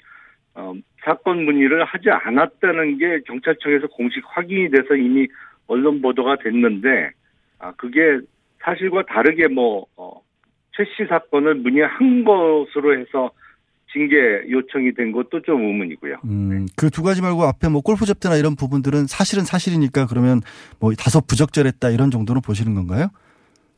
[0.55, 0.73] 어,
[1.05, 5.27] 사건 문의를 하지 않았다는 게 경찰청에서 공식 확인이 돼서 이미
[5.67, 7.11] 언론 보도가 됐는데
[7.59, 8.21] 아 그게
[8.61, 10.21] 사실과 다르게 뭐 어,
[10.77, 13.31] 최씨 사건을 문의한 것으로 해서
[13.93, 14.17] 징계
[14.51, 16.17] 요청이 된 것도 좀 의문이고요.
[16.25, 20.41] 음, 그 두 가지 말고 앞에 뭐 골프 접대나 이런 부분들은 사실은 사실이니까 그러면
[20.81, 23.09] 뭐 다소 부적절했다 이런 정도는 보시는 건가요?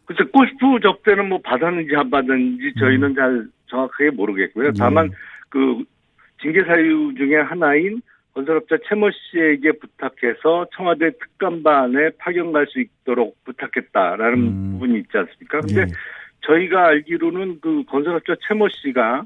[0.06, 4.72] 그래서 골프 접대는 뭐 받았는지 안 받았는지 저희는 잘 정확하게 모르겠고요.
[4.72, 5.10] 다만
[5.50, 5.84] 그
[6.40, 8.00] 징계 사유 중에 하나인
[8.34, 15.60] 건설업자 최모 씨에게 부탁해서 청와대 특감반에 파견 갈 수 있도록 부탁했다라는 부분이 있지 않습니까?
[15.60, 15.86] 근데
[16.42, 19.24] 저희가 알기로는 그 건설업자 최모 씨가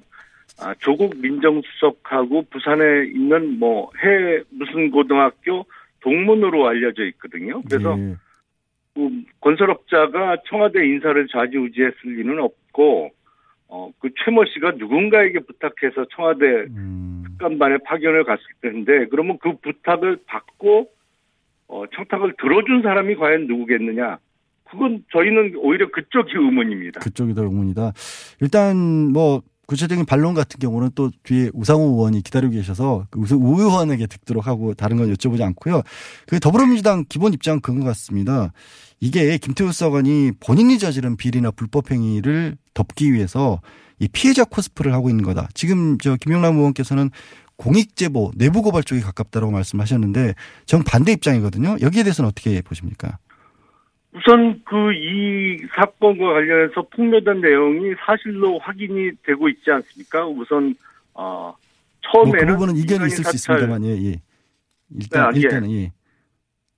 [0.60, 5.64] 아, 조국 민정수석하고 부산에 있는 뭐 해 무슨 고등학교
[6.00, 7.62] 동문으로 알려져 있거든요.
[7.68, 8.14] 그래서 예.
[8.94, 9.08] 그
[9.40, 13.10] 건설업자가 청와대 인사를 좌지우지했을 리는 없고
[13.70, 16.66] 어, 그 최모 씨가 누군가에게 부탁해서 청와대
[17.24, 20.88] 특감반에 파견을 갔을 텐데 그러면 그 부탁을 받고
[21.68, 24.18] 어, 청탁을 들어준 사람이 과연 누구겠느냐?
[24.64, 27.00] 그건 저희는 오히려 그쪽이 의문입니다.
[27.00, 27.92] 그쪽이 더 의문이다.
[28.40, 28.76] 일단
[29.12, 34.74] 뭐 구체적인 반론 같은 경우는 또 뒤에 우상호 의원이 기다리고 계셔서 그우 의원에게 듣도록 하고
[34.74, 35.83] 다른 건 여쭤보지 않고요.
[36.26, 38.52] 그 더불어민주당 기본 입장 그거 같습니다.
[38.98, 43.61] 이게 김태우 수사관이 본인이 저지른 비리나 불법 행위를 덮기 위해서
[44.00, 45.48] 이 피해자 코스프를 하고 있는 거다.
[45.54, 47.11] 지금 저 김영남 의원께서는
[47.54, 50.35] 공익 제보, 내부 고발 쪽이 가깝다라고 말씀하셨는데
[50.66, 51.76] 정 반대 입장이거든요.
[51.80, 53.18] 여기에 대해서는 어떻게 보십니까?
[54.12, 60.26] 우선 그 이 사건과 관련해서 폭로된 내용이 사실로 확인이 되고 있지 않습니까?
[60.26, 60.74] 우선
[61.14, 61.56] 어뭐
[62.02, 64.20] 처음에는 그 부분은 이견이 있을 수 사찰, 있습니다만 예, 예.
[64.98, 65.40] 일단 네, 예.
[65.40, 65.92] 일단은 예.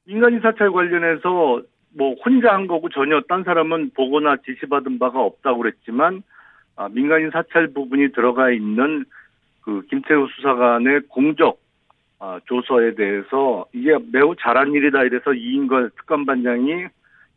[0.05, 1.63] 민간인 사찰 관련해서
[1.95, 6.23] 뭐 혼자 한 거고 전혀 딴 사람은 보거나 지시받은 바가 없다고 그랬지만
[6.77, 9.05] 아, 민간인 사찰 부분이 들어가 있는
[9.61, 11.61] 그 김태우 수사관의 공적
[12.19, 16.87] 아, 조서에 대해서 이게 매우 잘한 일이다 이래서 이인걸 특감반장이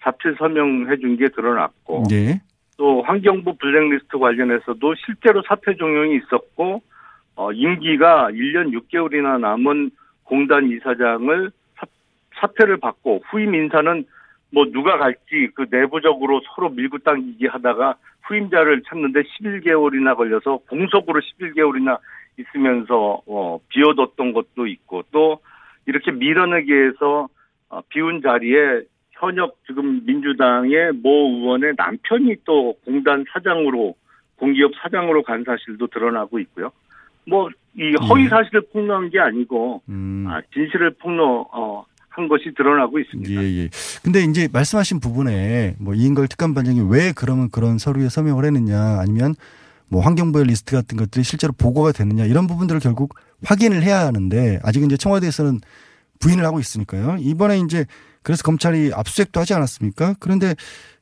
[0.05, 2.39] 자필 서명해 준 게 드러났고 예.
[2.77, 6.81] 또 환경부 블랙리스트 관련해서도 실제로 사퇴 종용이 있었고
[7.35, 9.91] 어, 임기가 1년 6개월이나 남은
[10.23, 11.85] 공단 이사장을 사,
[12.35, 14.05] 사퇴를 받고 후임 인사는
[14.51, 21.97] 뭐 누가 갈지 그 내부적으로 서로 밀고 당기기 하다가 후임자를 찾는데 11개월이나 걸려서 공석으로 11개월이나
[22.37, 25.39] 있으면서 어, 비워뒀던 것도 있고 또
[25.85, 27.27] 이렇게 밀어내기 위해서
[27.69, 28.81] 어, 비운 자리에
[29.19, 33.95] 현역 지금 민주당의 모 의원의 남편이 또 공단 사장으로
[34.37, 36.71] 공기업 사장으로 간 사실도 드러나고 있고요.
[37.27, 39.81] 뭐 이 허위 사실을 폭로한 게 아니고
[40.27, 43.41] 아, 진실을 폭로 어, 한 것이 드러나고 있습니다.
[43.41, 43.69] 예, 예.
[44.01, 49.35] 근데 이제 말씀하신 부분에 뭐 이인걸 특감반장이 왜 그러면 그런 서류에 서명을 했느냐 아니면
[49.89, 54.87] 뭐 환경부의 리스트 같은 것들이 실제로 보고가 되느냐 이런 부분들을 결국 확인을 해야 하는데 아직은
[54.87, 55.59] 이제 청와대에서는
[56.21, 57.17] 부인을 하고 있으니까요.
[57.19, 57.85] 이번에 이제
[58.25, 60.15] 그래서 검찰이 압수수색도 하지 않았습니까?
[60.19, 60.55] 그런데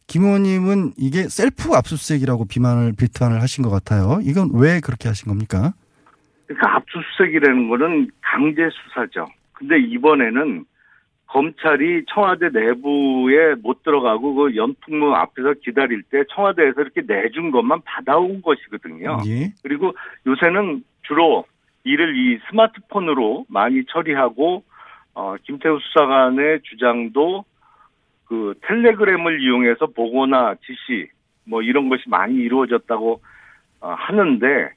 [0.08, 4.20] 김 의원님은 이게 셀프 압수수색이라고 비만을 비판을 하신 것 같아요.
[4.24, 5.74] 이건 왜 그렇게 하신 겁니까?
[6.46, 9.28] 그러니까 압수수색이라는 거는 강제 수사죠.
[9.54, 10.66] 근데 이번에는
[11.28, 18.42] 검찰이 청와대 내부에 못 들어가고 그 연풍문 앞에서 기다릴 때 청와대에서 이렇게 내준 것만 받아온
[18.42, 19.20] 것이거든요.
[19.26, 19.54] 예.
[19.64, 19.94] 그리고
[20.28, 21.46] 요새는 주로
[21.86, 24.64] 일을 이 스마트폰으로 많이 처리하고
[25.16, 27.46] 어, 김태우 수사관의 주장도
[28.26, 31.10] 그 텔레그램을 이용해서 보고나 지시
[31.46, 33.22] 뭐 이런 것이 많이 이루어졌다고
[33.82, 34.70] 어, 하는데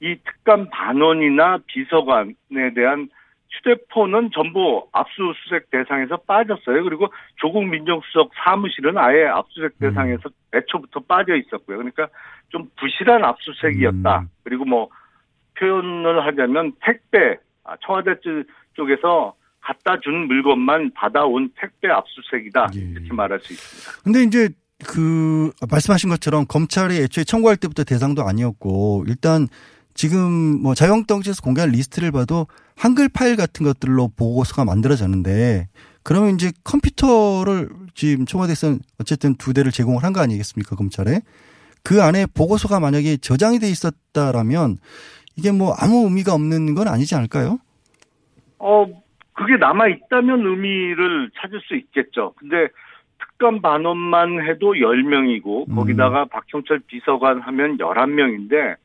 [0.00, 3.08] 이 특감 반원이나 비서관에 대한
[3.50, 6.82] 휴대폰은 전부 압수수색 대상에서 빠졌어요.
[6.82, 10.22] 그리고 조국 민정수석 사무실은 아예 압수수색 대상에서
[10.54, 11.76] 애초부터 빠져 있었고요.
[11.78, 12.08] 그러니까
[12.48, 14.22] 좀 부실한 압수수색이었다.
[14.44, 14.88] 그리고 뭐
[15.58, 18.44] 표현을 하자면 택배 아, 청와대 쪽-
[18.74, 24.02] 쪽에서 갖다 준 물건만 받아온 택배 압수수색이다 이렇게 말할 수 있습니다.
[24.02, 24.50] 근데 이제
[24.86, 29.48] 그 말씀하신 것처럼 검찰이 애초에 청구할 때부터 대상도 아니었고 일단
[29.94, 32.46] 지금 뭐 자유한국당에서 공개한 리스트를 봐도
[32.76, 35.68] 한글 파일 같은 것들로 보고서가 만들어졌는데
[36.02, 41.22] 그러면 이제 컴퓨터를 지금 청와대에서는 어쨌든 두 대를 제공을 한 거 아니겠습니까 검찰에
[41.82, 44.78] 그 안에 보고서가 만약에 저장이 돼 있었다라면
[45.36, 47.58] 이게 뭐 아무 의미가 없는 건 아니지 않을까요?
[48.58, 48.86] 어,
[49.34, 52.34] 그게 남아 있다면 의미를 찾을 수 있겠죠.
[52.38, 52.68] 근데
[53.18, 58.76] 특감 반원만 해도 10명이고 거기다가 박형철 비서관 하면 11명인데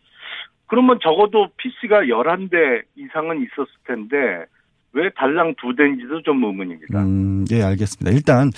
[0.67, 4.45] 그러면 적어도 PC가 11대 이상은 있었을 텐데
[4.93, 6.99] 왜 달랑 두 대인지도 좀 의문입니다.
[7.03, 8.15] 음, 예, 알겠습니다.
[8.15, 8.51] 일단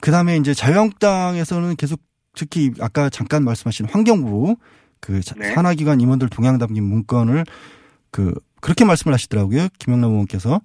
[0.00, 2.00] 그다음에 이제 자유한국당에서는 계속
[2.34, 4.56] 특히 아까 잠깐 말씀하신 환경부
[5.00, 5.48] 그 자- 네.
[5.52, 7.44] 산하기관 임원들 동향 담긴 문건을
[8.10, 9.68] 그 그렇게 말씀을 하시더라고요.
[9.78, 10.60] 김영남 의원께서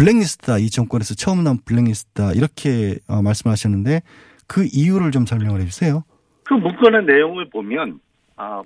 [0.00, 4.00] 블랙리스트다 이 정권에서 처음 나온 블랙리스트다 이렇게 어, 말씀하셨는데
[4.48, 6.02] 그 이유를 좀 설명을 해주세요.
[6.44, 8.00] 그 문건의 내용을 보면
[8.36, 8.62] 아,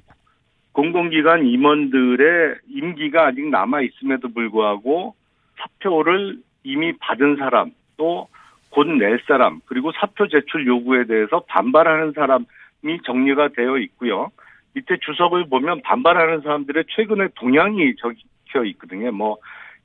[0.73, 5.15] 공공기관 임원들의 임기가 아직 남아 있음에도 불구하고
[5.59, 8.29] 사표를 이미 받은 사람 또
[8.77, 14.31] 곧 낼 사람 그리고 사표 제출 요구에 대해서 반발하는 사람이 정리가 되어 있고요.
[14.75, 19.13] 밑에 주석을 보면 반발하는 사람들의 최근의 동향이 적혀 있거든요.
[19.13, 19.39] 뭐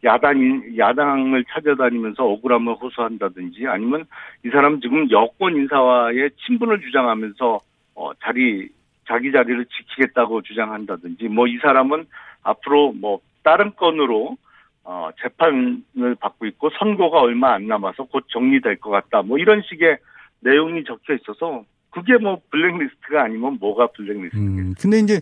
[0.03, 4.05] 야당 야당을 찾아다니면서 억울함을 호소한다든지 아니면
[4.45, 7.59] 이 사람 지금 여권 인사와의 친분을 주장하면서
[7.95, 8.69] 어, 자리
[9.07, 12.05] 자기 자리를 지키겠다고 주장한다든지 뭐 이 사람은
[12.43, 14.37] 앞으로 뭐 다른 건으로
[14.83, 19.21] 어, 재판을 받고 있고 선고가 얼마 안 남아서 곧 정리될 것 같다.
[19.21, 19.97] 뭐 이런 식의
[20.39, 24.37] 내용이 적혀 있어서 그게 뭐 블랙리스트가 아니면 뭐가 블랙리스트?
[24.37, 25.19] 음, 근데 이제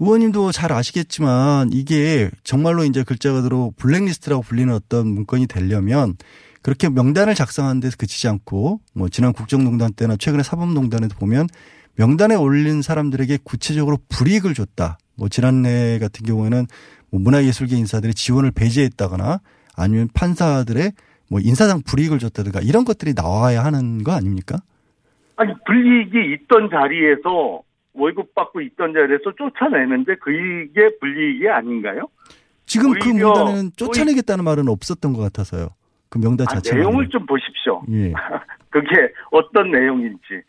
[0.00, 6.14] 의원님도 잘 아시겠지만 이게 정말로 이제 글자 그대로 블랙리스트라고 불리는 어떤 문건이 되려면
[6.62, 11.48] 그렇게 명단을 작성하는 데서 그치지 않고 뭐 지난 국정농단 때나 최근에 사법농단에도 보면
[11.96, 14.98] 명단에 올린 사람들에게 구체적으로 불이익을 줬다.
[15.16, 16.66] 뭐 지난해 같은 경우에는
[17.10, 19.40] 뭐 문화예술계 인사들이 지원을 배제했다거나
[19.74, 20.92] 아니면 판사들의
[21.28, 24.58] 뭐 인사상 불이익을 줬다든가 이런 것들이 나와야 하는 거 아닙니까?
[25.36, 27.62] 아니 불이익이 있던 자리에서
[27.98, 32.08] 월급 받고 있던 자리에서 쫓아내는데 그게 불이익이 아닌가요?
[32.66, 35.68] 지금 그 명단에는 쫓아내겠다는 말은 없었던 것 같아서요.
[36.08, 36.76] 그 명단 아, 자체가.
[36.76, 37.82] 내용을 좀 보십시오.
[37.90, 38.12] 예.
[38.70, 40.42] 그게 어떤 내용인지.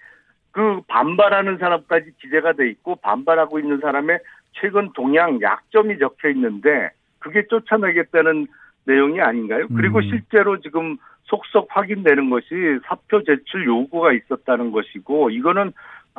[0.52, 4.20] 그 반발하는 사람까지 기재가 돼 있고 반발하고 있는 사람의
[4.54, 8.48] 최근 동향 약점이 적혀 있는데 그게 쫓아내겠다는
[8.86, 9.68] 내용이 아닌가요?
[9.76, 10.10] 그리고 음.
[10.10, 12.48] 실제로 지금 속속 확인되는 것이
[12.86, 15.72] 사표 제출 요구가 있었다는 것이고 이거는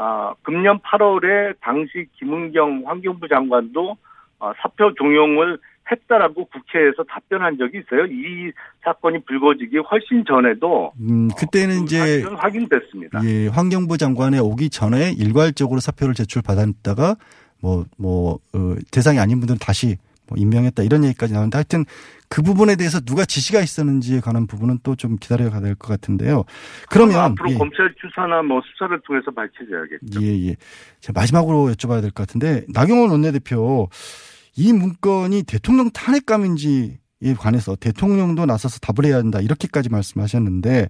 [0.02, 3.98] 아, 금년 8월에 당시 김은경 환경부 장관도
[4.38, 5.58] 아, 사표 종용을
[5.90, 8.06] 했다라고 국회에서 답변한 적이 있어요.
[8.06, 8.50] 이
[8.82, 13.20] 사건이 불거지기 훨씬 전에도 음, 그때는 이제 사실은 확인됐습니다.
[13.24, 17.16] 예, 환경부 장관에 오기 전에 일괄적으로 사표를 제출 받았다가
[17.60, 19.98] 뭐, 뭐, 어, 대상이 아닌 분들은 다시
[20.30, 21.84] 뭐 임명했다 이런 얘기까지 나오는데 하여튼
[22.32, 26.44] 그 부분에 대해서 누가 지시가 있었는지에 관한 부분은 또 좀 기다려야 될 것 같은데요.
[26.88, 27.54] 그러면 앞으로 예.
[27.54, 30.22] 검찰 수사나 뭐 수사를 통해서 밝혀져야겠죠.
[30.22, 30.56] 예, 예.
[31.00, 33.88] 자, 마지막으로 여쭤봐야 될 것 같은데, 나경원 원내대표,
[34.56, 40.88] 이 문건이 대통령 탄핵감인지에 관해서 대통령도 나서서 답을 해야 한다, 이렇게까지 말씀하셨는데,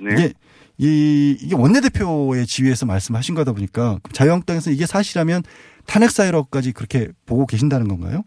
[0.00, 0.12] 네.
[0.12, 0.32] 이게,
[0.78, 5.42] 이, 이게 원내대표의 지위에서 말씀하신 거다 보니까, 자유한국당에서 이게 사실이라면
[5.86, 8.22] 탄핵 사유로까지 그렇게 보고 계신다는 건가요?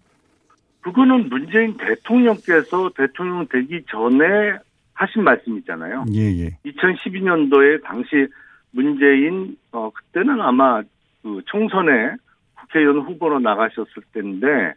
[0.84, 4.58] 그거는 문재인 대통령께서 대통령 되기 전에
[4.94, 6.06] 하신 말씀이잖아요.
[6.14, 6.50] 예, 예.
[6.66, 8.28] 2012년도에 당시
[8.72, 10.82] 문재인 어 그때는 아마
[11.22, 12.16] 그 총선에
[12.60, 14.74] 국회의원 후보로 나가셨을 때인데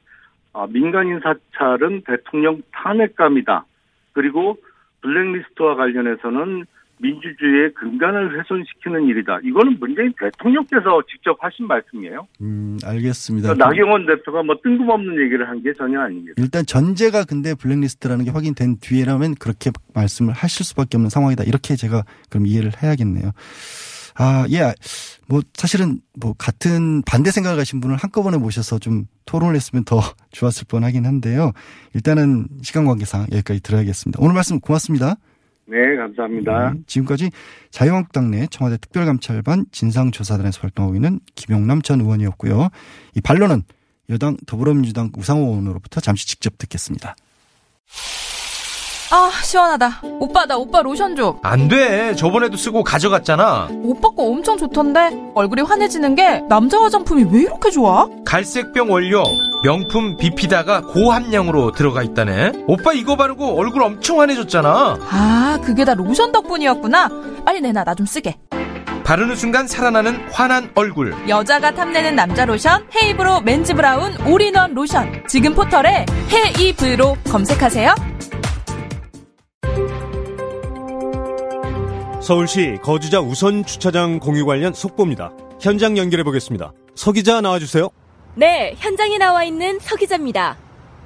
[0.53, 3.65] 아, 민간인 사찰은 대통령 탄핵감이다.
[4.13, 4.57] 그리고
[5.03, 6.65] 블랙리스트와 관련해서는
[6.99, 9.41] 민주주의의 근간을 훼손시키는 일이다.
[9.45, 12.27] 이거는 문재인 대통령께서 직접 하신 말씀이에요.
[12.41, 13.53] 음, 알겠습니다.
[13.55, 16.35] 그러니까 나경원 대표가 뭐 뜬금없는 얘기를 한 게 전혀 아닙니다.
[16.37, 21.45] 일단 전제가 근데 블랙리스트라는 게 확인된 뒤에라면 그렇게 말씀을 하실 수밖에 없는 상황이다.
[21.45, 23.33] 이렇게 제가 그럼 이해를 해야겠네요.
[24.19, 24.73] 아, 예.
[25.29, 30.01] 뭐 사실은 뭐 같은 반대 생각을 가신 분을 한꺼번에 모셔서 좀 토론을 했으면 더
[30.33, 31.53] 좋았을 뻔 하긴 한데요.
[31.95, 34.19] 일단은 시간 관계상 여기까지 들어야겠습니다.
[34.23, 35.17] 오늘 말씀 고맙습니다.
[35.69, 36.73] 네, 감사합니다.
[36.75, 37.31] 네, 지금까지
[37.71, 42.69] 자유한국당 내 청와대 특별감찰반 진상조사단에서 활동하고 있는 김용남 전 의원이었고요.
[43.15, 43.63] 이 반론은
[44.11, 47.17] 여당 더불어민주당 우상호 의원으로부터 잠시 직접 듣겠습니다.
[49.13, 50.01] 아 시원하다.
[50.21, 51.39] 오빠 나 오빠 로션 좀.
[51.45, 52.15] 안 돼.
[52.17, 53.69] 저번에도 쓰고 가져갔잖아.
[53.71, 58.09] 오빠 거 엄청 좋던데 얼굴이 환해지는 게 남자 화장품이 왜 이렇게 좋아?
[58.25, 59.23] 갈색병 원료,
[59.71, 62.53] 명품 비피다가 고함량으로 들어가 있다네.
[62.69, 64.97] 오빠 이거 바르고 얼굴 엄청 환해졌잖아.
[65.11, 67.09] 아 그게 다 로션 덕분이었구나.
[67.45, 68.37] 빨리 내놔 나 좀 쓰게.
[69.03, 71.13] 바르는 순간 살아나는 환한 얼굴.
[71.29, 75.25] 여자가 탐내는 남자 로션 헤이브로 맨즈 브라운 올인원 로션.
[75.29, 77.93] 지금 포털에 헤이브로 검색하세요.
[82.23, 85.33] 서울시 거주자 우선 주차장 공유 관련 속보입니다.
[85.61, 86.73] 현장 연결해 보겠습니다.
[86.95, 87.89] 서 기자 나와주세요.
[88.39, 90.59] 네, 현장에 나와 있는 서 기자입니다.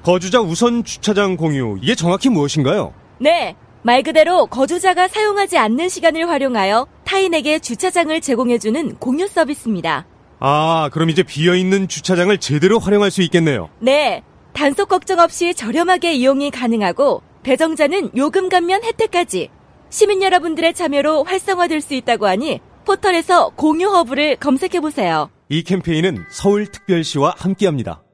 [0.02, 2.92] 거주자 우선 주차장 공유 이게 정확히 무엇인가요?
[3.18, 10.06] 네, 말 그대로 거주자가 사용하지 않는 시간을 활용하여 타인에게 주차장을 제공해주는 공유 서비스입니다.
[10.40, 13.68] 아, 그럼 이제 비어 있는 주차장을 제대로 활용할 수 있겠네요.
[13.78, 19.50] 네, 단속 걱정 없이 저렴하게 이용이 가능하고 배정자는 요금 감면 혜택까지
[19.88, 25.30] 시민 여러분들의 참여로 활성화될 수 있다고 하니 포털에서 공유 허브를 검색해 보세요.
[25.52, 28.04] 이 캠페인은 서울특별시와 함께합니다.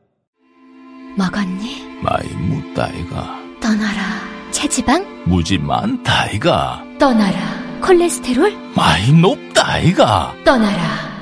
[1.19, 2.01] 먹었니?
[2.03, 4.01] 많이 묻다이가 떠나라.
[4.51, 5.25] 체지방?
[5.27, 7.81] 무지 많다이가 떠나라.
[7.83, 8.57] 콜레스테롤?
[8.75, 11.16] 많이 높다이가 떠나라.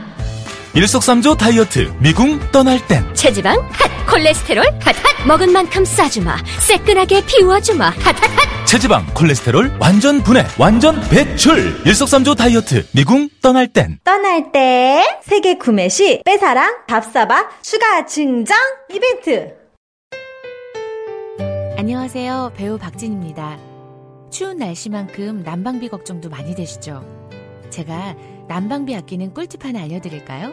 [0.75, 3.57] 일석삼조 다이어트 미궁 떠날 땐 체지방?
[3.71, 4.07] 핫!
[4.11, 4.65] 콜레스테롤?
[4.81, 4.95] 핫!
[4.97, 5.27] 핫!
[5.27, 6.37] 먹은 만큼 싸주마.
[6.61, 7.91] 새끈하게 비워주마.
[7.91, 7.97] 핫!
[7.97, 8.15] 핫!
[8.17, 8.67] 핫!
[8.67, 15.89] 체지방 콜레스테롤 완전 분해 완전 배출 일석삼조 다이어트 미궁 떠날 땐 떠날 때 세계 구매
[15.89, 18.57] 시 빼사랑 밥사바 추가 증정
[18.91, 19.55] 이벤트
[21.77, 22.53] 안녕하세요.
[22.57, 23.59] 배우 박진입니다.
[24.31, 27.05] 추운 날씨만큼 난방비 걱정도 많이 되시죠?
[27.71, 28.17] 제가
[28.49, 30.53] 난방비 아끼는 꿀팁 하나 알려드릴까요?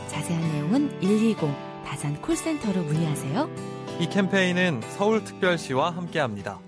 [0.11, 1.37] 자세한 내용은 120
[1.85, 3.49] 다산 콜센터로 문의하세요.
[3.99, 6.59] 이 캠페인은 서울특별시와 함께합니다.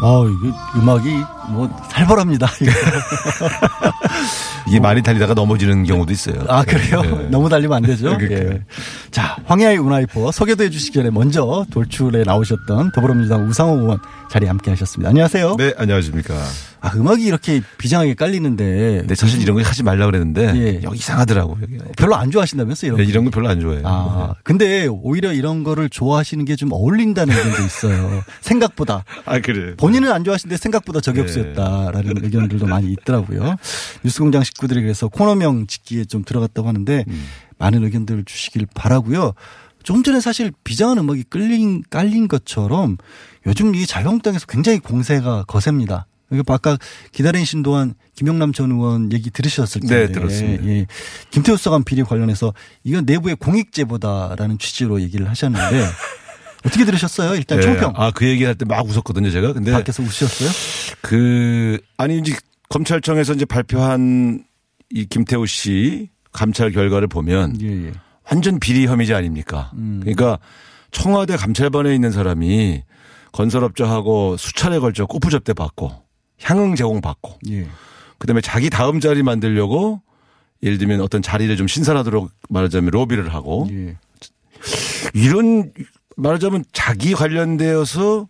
[0.00, 2.46] 아, 이게 음악이 뭐 살벌합니다.
[4.68, 6.44] 이게 많이 달리다가 넘어지는 경우도 있어요.
[6.48, 7.02] 아, 그래요?
[7.02, 7.28] 네.
[7.30, 8.16] 너무 달리면 안 되죠?
[8.16, 8.50] 그러니까요.
[8.54, 8.62] 예.
[9.10, 13.98] 자, 황야의 운하이퍼 소개도 해주시기 전에 먼저 돌출에 나오셨던 더불어민주당 우상호 의원
[14.30, 15.08] 자리에 함께 하셨습니다.
[15.10, 15.56] 안녕하세요.
[15.56, 16.34] 네, 안녕하십니까.
[16.80, 19.04] 아, 음악이 이렇게 비장하게 깔리는데.
[19.06, 20.52] 네, 사실 이런 거 하지 말라고 그랬는데.
[20.56, 20.80] 예.
[20.82, 21.78] 여기 이상하더라고, 여기.
[21.96, 22.88] 별로 안 좋아하신다면서요?
[22.90, 23.10] 이런 네, 거?
[23.10, 23.82] 이런 거 별로 안 좋아해요.
[23.86, 28.24] 아, 근데 오히려 이런 거를 좋아하시는 게 좀 어울린다는 의견도 있어요.
[28.42, 29.04] 생각보다.
[29.24, 29.76] 아, 그래.
[29.76, 31.26] 본인은 안 좋아하시는데 생각보다 적이 네.
[32.26, 33.54] 의견들도 많이 있더라고요.
[34.02, 37.24] 뉴스공장 식구들이 그래서 코너명 짓기에 좀 들어갔다고 하는데 음.
[37.58, 39.34] 많은 의견들을 주시길 바라고요.
[39.84, 42.96] 조금 전에 사실 비장한 음악이 끌린 깔린 것처럼
[43.46, 46.06] 요즘 이 자유한국당에서 굉장히 공세가 거셉니다.
[46.30, 46.76] 이게 아까
[47.12, 50.64] 기다리신 동안 김영남 전 의원 얘기 들으셨을 텐데 네, 들었습니다.
[50.66, 50.86] 예.
[51.30, 52.52] 김태우 수사관 비리 관련해서
[52.84, 55.86] 이건 내부의 공익제보다라는 취지로 얘기를 하셨는데
[56.66, 57.34] 어떻게 들으셨어요?
[57.36, 57.62] 일단 네.
[57.64, 57.92] 총평.
[57.96, 59.52] 아, 그 얘기할 때 막 웃었거든요, 제가.
[59.52, 59.70] 근데.
[59.72, 60.50] 밖에서 웃으셨어요?
[61.02, 62.34] 그, 아니, 이제
[62.68, 64.44] 검찰청에서 이제 발표한
[64.90, 67.92] 이 김태우 씨 감찰 결과를 보면 예, 예.
[68.30, 69.70] 완전 비리 혐의자 아닙니까?
[69.76, 70.00] 음.
[70.00, 70.38] 그러니까
[70.90, 72.82] 청와대 감찰반에 있는 사람이
[73.32, 75.92] 건설업자하고 수차례 걸쳐 꼬프 접대 받고
[76.42, 77.66] 향응 제공 받고 예.
[78.18, 80.02] 그다음에 자기 다음 자리 만들려고
[80.62, 83.96] 예를 들면 어떤 자리를 좀 신설하도록 말하자면 로비를 하고 예.
[85.14, 85.72] 이런
[86.16, 88.28] 말하자면 자기 관련되어서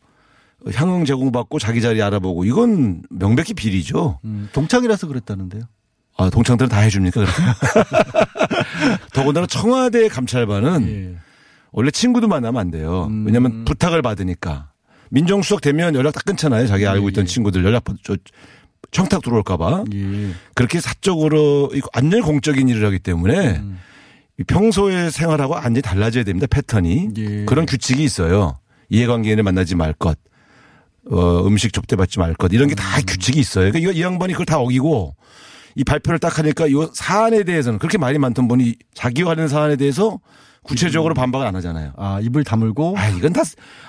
[0.74, 4.20] 향응 제공받고 자기 자리 알아보고 이건 명백히 비리죠.
[4.24, 5.62] 음, 동창이라서 그랬다는데요.
[6.18, 7.24] 아, 동창들은 다 해줍니까?
[9.14, 11.16] 더군다나 청와대 감찰반은 예.
[11.70, 13.06] 원래 친구도 만나면 안 돼요.
[13.08, 13.24] 음.
[13.24, 14.72] 왜냐하면 부탁을 받으니까.
[15.10, 16.66] 민정수석 되면 연락 다 끊잖아요.
[16.66, 18.16] 자기 예, 알고 있던 친구들 연락 받, 저,
[18.90, 19.84] 청탁 들어올까봐.
[19.94, 20.30] 예.
[20.54, 23.78] 그렇게 사적으로 이거 완전히 공적인 일을 하기 때문에 음.
[24.38, 26.46] 이 평소의 생활하고 완전히 달라져야 됩니다.
[26.48, 27.08] 패턴이.
[27.16, 27.44] 예.
[27.44, 28.58] 그런 규칙이 있어요.
[28.88, 30.18] 이해관계인을 만나지 말 것.
[31.10, 32.52] 어, 음식 접대받지 말 것.
[32.52, 32.76] 이런 게 음.
[32.76, 33.70] 다 규칙이 있어요.
[33.72, 35.14] 그러니까 이 양반이 그걸 다 어기고
[35.74, 40.18] 이 발표를 딱 하니까 이 사안에 대해서는 그렇게 말이 많던 분이 자기와 관련 사안에 대해서
[40.68, 41.92] 구체적으로 반박을 안 하잖아요.
[41.96, 42.94] 아, 입을 다물고.
[42.98, 43.42] 아, 이건 다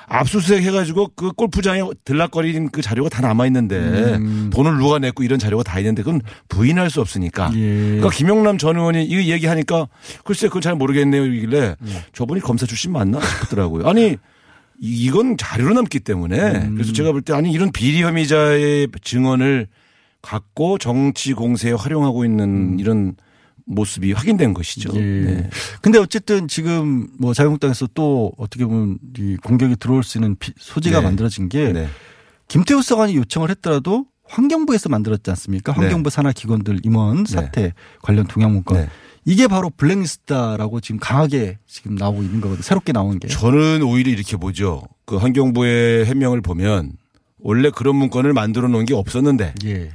[0.08, 3.78] 압수수색 해가지고 그 골프장에 들락거리는 그 자료가 다 남아 있는데
[4.16, 4.50] 음.
[4.54, 7.52] 돈을 누가 냈고 이런 자료가 다 있는데 그건 부인할 수 없으니까.
[7.56, 7.60] 예.
[7.60, 9.88] 그러니까 김영남 전 의원이 이 얘기하니까
[10.24, 11.26] 글쎄 그건 잘 모르겠네요.
[11.26, 12.04] 이길래 예.
[12.14, 13.88] 저분이 검사 출신 맞나 싶더라고요.
[13.88, 14.18] 아니
[14.82, 16.76] 이- 이건 자료로 남기 때문에 음.
[16.76, 19.68] 그래서 제가 볼 때 아니 이런 비리 혐의자의 증언을
[20.22, 23.16] 갖고 정치 공세에 활용하고 있는 이런
[23.70, 24.92] 모습이 확인된 것이죠.
[24.94, 25.26] 음.
[25.30, 25.32] 예.
[25.34, 25.50] 네.
[25.82, 31.00] 근데 어쨌든 지금 뭐 자유한국당에서 또 어떻게 보면 이 공격이 들어올 수 있는 비- 소지가
[31.00, 31.06] 네.
[31.06, 31.88] 만들어진 게 네.
[32.48, 35.74] 김태우 수사관이 요청을 했더라도 환경부에서 만들었지 않습니까?
[35.74, 35.80] 네.
[35.82, 38.78] 환경부 산하 기관들 임원 사태 관련 동향 문건.
[38.78, 38.90] 네.
[39.26, 42.64] 이게 바로 블랙리스트다라고 지금 강하게 지금 나오고 있는 거거든요.
[42.64, 43.28] 새롭게 나온 게.
[43.28, 44.82] 저는 오히려 이렇게 보죠.
[45.06, 46.94] 그 환경부의 해명을 보면
[47.40, 49.92] 원래 그런 문건을 만들어 놓은 게 없었는데 예.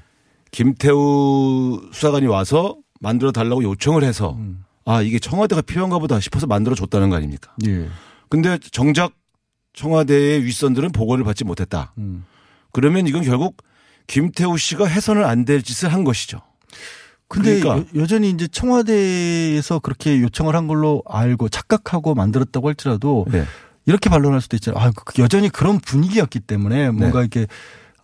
[0.52, 4.64] 김태우 수사관이 와서 만들어 달라고 요청을 해서 음.
[4.84, 7.52] 아 이게 청와대가 필요한가 보다 싶어서 만들어 줬다는 거 아닙니까?
[7.66, 7.88] 예.
[8.28, 9.12] 근데 정작
[9.72, 11.92] 청와대의 윗선들은 보고를 받지 못했다.
[11.98, 12.24] 음.
[12.72, 13.56] 그러면 이건 결국
[14.06, 16.40] 김태우 씨가 해서는 안 될 짓을 한 것이죠.
[17.28, 17.88] 근데 그러니까.
[17.98, 23.44] 여, 전히 이제 청와대에서 그렇게 요청을 한 걸로 알고 착각하고 만들었다고 할지라도 네.
[23.86, 24.82] 이렇게 반론할 수도 있잖아요.
[24.84, 27.28] 아, 그- 여전히 그런 분위기였기 때문에 뭔가 네.
[27.30, 27.46] 이렇게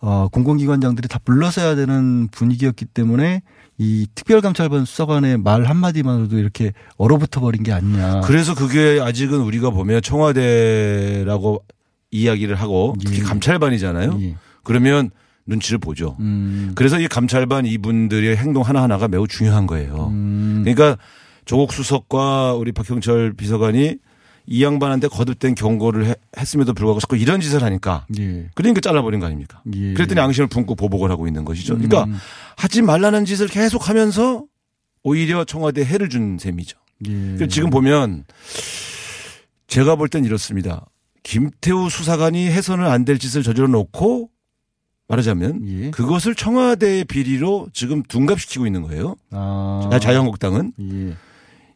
[0.01, 3.41] 어, 공공기관장들이 다 불러서야 되는 분위기였기 때문에
[3.77, 8.21] 이 특별감찰반 수사관의 말 한마디만으로도 이렇게 얼어붙어 버린 게 아니냐.
[8.21, 11.63] 그래서 그게 아직은 우리가 보면 청와대라고
[12.11, 13.23] 이야기를 하고 특히 예.
[13.23, 14.17] 감찰반이잖아요.
[14.21, 14.35] 예.
[14.63, 15.11] 그러면
[15.45, 16.17] 눈치를 보죠.
[16.19, 16.73] 음.
[16.75, 20.07] 그래서 이 감찰반 이분들의 행동 하나하나가 매우 중요한 거예요.
[20.11, 20.61] 음.
[20.63, 20.97] 그러니까
[21.45, 23.97] 조국 수석과 우리 박형철 비서관이
[24.51, 28.49] 이 양반한테 거듭된 경고를 해- 했음에도 불구하고 자꾸 이런 짓을 하니까 예.
[28.53, 29.61] 그러니까 잘라버린 거 아닙니까?
[29.73, 29.93] 예.
[29.93, 31.75] 그랬더니 앙심을 품고 보복을 하고 있는 것이죠.
[31.75, 32.17] 그러니까 음.
[32.57, 34.43] 하지 말라는 짓을 계속 하면서
[35.03, 36.77] 오히려 청와대에 해를 준 셈이죠.
[37.07, 37.11] 예.
[37.11, 38.25] 그래서 지금 보면
[39.67, 40.85] 제가 볼 땐 이렇습니다.
[41.23, 44.29] 김태우 수사관이 해서는 안 될 짓을 저질러 놓고
[45.07, 45.91] 말하자면 예.
[45.91, 49.15] 그것을 청와대의 비리로 지금 둔갑시키고 있는 거예요.
[49.31, 49.87] 아.
[49.91, 51.15] 자, 자유한국당은 예.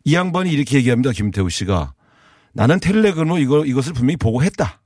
[0.03, 1.11] 이 양반이 이렇게 얘기합니다.
[1.11, 1.93] 김태우 씨가
[2.56, 4.82] 나는 텔레그램으로 이거 이것을 분명히 보고했다.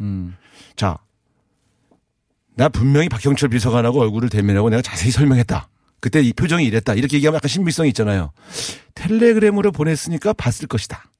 [0.00, 0.36] 음.
[0.76, 0.98] 자,
[2.54, 5.68] 나 분명히 박형철 비서관하고 얼굴을 대면하고 내가 자세히 설명했다.
[5.98, 6.94] 그때 이 표정이 이랬다.
[6.94, 8.30] 이렇게 얘기하면 약간 신빙성이 있잖아요.
[8.94, 11.10] 텔레그램으로 보냈으니까 봤을 것이다.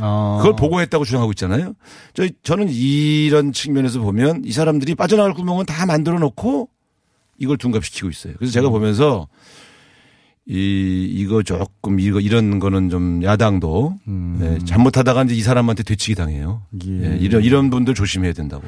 [0.00, 0.38] 아.
[0.38, 1.74] 그걸 보고했다고 주장하고 있잖아요.
[2.14, 6.68] 저, 저는 이런 측면에서 보면 이 사람들이 빠져나갈 구멍은 다 만들어 놓고
[7.38, 8.34] 이걸 둔갑시키고 있어요.
[8.38, 8.52] 그래서 음.
[8.52, 9.26] 제가 보면서
[10.46, 13.96] 이, 이거 조금 이거 이런 거는 좀 야당도
[14.42, 16.60] 예, 잘못하다가 이제 이 사람한테 되치기 당해요.
[16.72, 17.00] 음.
[17.02, 17.12] 예.
[17.12, 18.62] 예, 이런, 이런 분들 조심해야 된다고.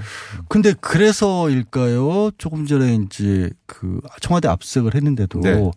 [0.48, 2.30] 근데 그래서일까요?
[2.38, 5.70] 조금 전에 이제 그 청와대 압수색을 했는데도 네.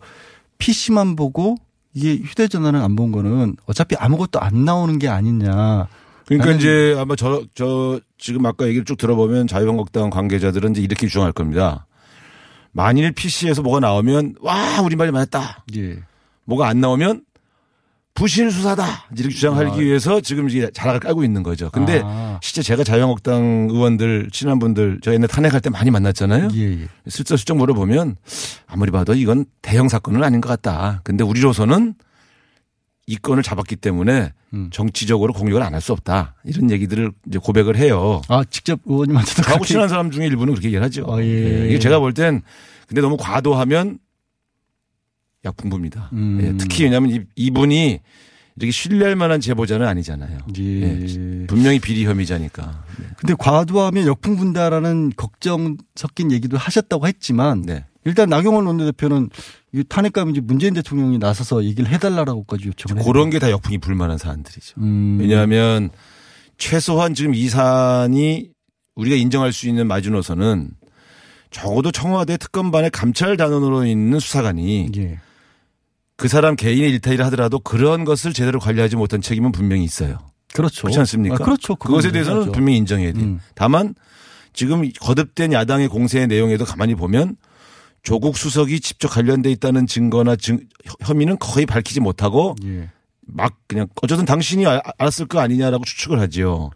[0.58, 1.56] PC만 보고
[1.92, 5.88] 이게 휴대전화는 안 본 거는 어차피 아무것도 안 나오는 게 아니냐.
[6.26, 11.32] 그러니까 이제 아마 저, 저, 지금 아까 얘기를 쭉 들어보면 자유한국당 관계자들은 이제 이렇게 주장할
[11.32, 11.86] 겁니다.
[12.72, 15.64] 만일 PC에서 뭐가 나오면, 와, 우리 말이 맞았다.
[15.76, 15.98] 예.
[16.44, 17.22] 뭐가 안 나오면
[18.14, 19.06] 부실 수사다.
[19.16, 19.74] 이렇게 주장하기 아.
[19.76, 21.70] 위해서 지금 이제 자락을 깔고 있는 거죠.
[21.70, 22.38] 근데 아.
[22.42, 26.48] 실제 제가 자유한국당 의원들, 친한 분들, 저 옛날 탄핵할 때 많이 만났잖아요.
[26.54, 26.88] 예, 예.
[27.08, 28.16] 슬쩍슬쩍 물어보면
[28.66, 31.00] 아무리 봐도 이건 대형 사건은 아닌 것 같다.
[31.04, 31.94] 근데 우리로서는
[33.10, 34.70] 이 건을 잡았기 때문에 음.
[34.72, 36.36] 정치적으로 공격을 안 할 수 없다.
[36.44, 38.22] 이런 얘기들을 이제 고백을 해요.
[38.28, 41.06] 아, 직접 의원님한테도 하고 친한 사람 중에 일부는 그렇게 얘기를 하죠.
[41.08, 41.26] 아, 예.
[41.64, 41.68] 예.
[41.68, 42.42] 이게 제가 볼 땐
[42.86, 43.98] 근데 너무 과도하면
[45.44, 46.10] 약풍부입니다.
[46.12, 46.38] 음.
[46.42, 47.98] 예, 특히 왜냐하면 이, 이분이
[48.56, 50.38] 이렇게 신뢰할 만한 제보자는 아니잖아요.
[50.58, 50.62] 예.
[50.82, 52.84] 예, 분명히 비리 혐의자니까.
[52.98, 53.06] 네.
[53.16, 57.86] 근데 과도하면 역풍 분다라는 걱정 섞인 얘기도 하셨다고 했지만 네.
[58.04, 59.28] 일단 나경원 원내대표는
[59.74, 63.02] 이 탄핵감 이제 문재인 대통령이 나서서 얘기를 해달라고까지 요청을.
[63.04, 64.80] 그런 게 다 역풍이 불만한 사안들이죠.
[64.80, 65.18] 음.
[65.20, 65.90] 왜냐하면
[66.58, 68.48] 최소한 지금 이 사안이
[68.96, 70.70] 우리가 인정할 수 있는 마지노선은
[71.50, 75.18] 적어도 청와대 특검반의 감찰 단원으로 있는 수사관이 예.
[76.16, 80.18] 그 사람 개인의 일탈이라 하더라도 그런 것을 제대로 관리하지 못한 책임은 분명히 있어요.
[80.52, 80.82] 그렇죠.
[80.82, 81.36] 그렇지 않습니까?
[81.36, 81.76] 아, 그렇죠.
[81.76, 82.52] 그것에 대해서는.
[82.52, 83.24] 분명히 인정해야 돼요.
[83.24, 83.40] 음.
[83.54, 83.94] 다만
[84.52, 87.36] 지금 거듭된 야당의 공세의 내용에도 가만히 보면
[88.02, 90.60] 조국 수석이 직접 관련돼 있다는 증거나 증,
[91.02, 92.88] 혐의는 거의 밝히지 못하고 예.
[93.26, 96.70] 막 그냥 어쨌든 당신이 알- 알았을 거 아니냐라고 추측을 하지요.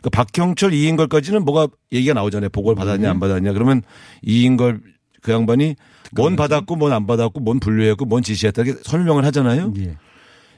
[0.00, 2.50] 그러니까 박형철 이인걸까지는 뭐가 얘기가 나오잖아요.
[2.50, 3.52] 보고를 받았냐 안 받았냐.
[3.52, 3.82] 그러면
[4.22, 4.80] 이인걸
[5.22, 5.76] 그 양반이
[6.12, 9.72] 뭔 받았고 뭔 안 받았고 뭔 분류했고 뭔 지시했다 이렇게 설명을 하잖아요.
[9.78, 9.96] 예.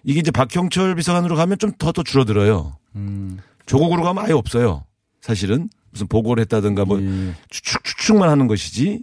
[0.04, 2.76] 이게 이제 박형철 비서관으로 가면 좀 더더 줄어들어요.
[2.96, 3.38] 음.
[3.66, 4.84] 조국으로 가면 아예 없어요.
[5.20, 7.32] 사실은 무슨 보고를 했다든가 뭐 예.
[7.50, 9.02] 추측 추측만 하는 것이지.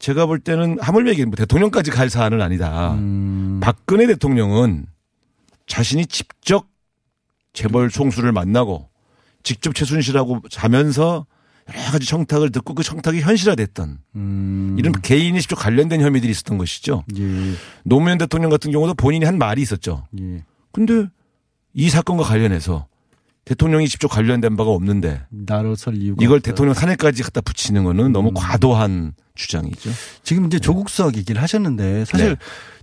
[0.00, 2.94] 제가 볼 때는 하물며 이게 뭐 대통령까지 갈 사안은 아니다.
[2.94, 3.60] 음.
[3.62, 4.86] 박근혜 대통령은
[5.66, 6.66] 자신이 직접
[7.52, 8.88] 재벌 총수를 만나고
[9.42, 11.26] 직접 최순실하고 자면서
[11.68, 14.76] 여러 가지 청탁을 듣고 그 청탁이 현실화됐던 음.
[14.78, 17.04] 이런 개인이 직접 관련된 혐의들이 있었던 것이죠.
[17.16, 17.52] 예.
[17.84, 20.06] 노무현 대통령 같은 경우도 본인이 한 말이 있었죠.
[20.18, 20.44] 예.
[20.72, 21.06] 근데
[21.74, 22.86] 이 사건과 관련해서
[23.50, 26.52] 대통령이 직접 관련된 바가 없는데 나를 설 이유가 이걸 없다.
[26.52, 29.90] 대통령 탄핵까지 갖다 붙이는 거는 너무 과도한 주장이죠.
[30.22, 32.36] 지금 이제 조국 수석 얘기를 하셨는데 사실 네.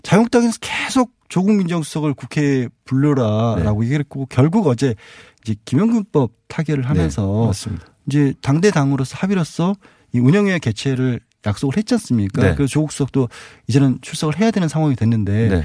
[0.04, 4.94] 자유한국당에서 계속 조국 민정수석을 국회에 불러라라고 얘기를 했고 결국 어제
[5.42, 7.76] 이제 김영균법 타결을 하면서 네.
[8.08, 9.74] 이제 당대 당으로서 합의로서
[10.14, 12.42] 이 운영위원 개최를 약속을 했지 않습니까?
[12.42, 12.56] 네.
[12.56, 13.30] 그래서 조국 수석도
[13.68, 15.64] 이제는 출석을 해야 되는 상황이 됐는데 네.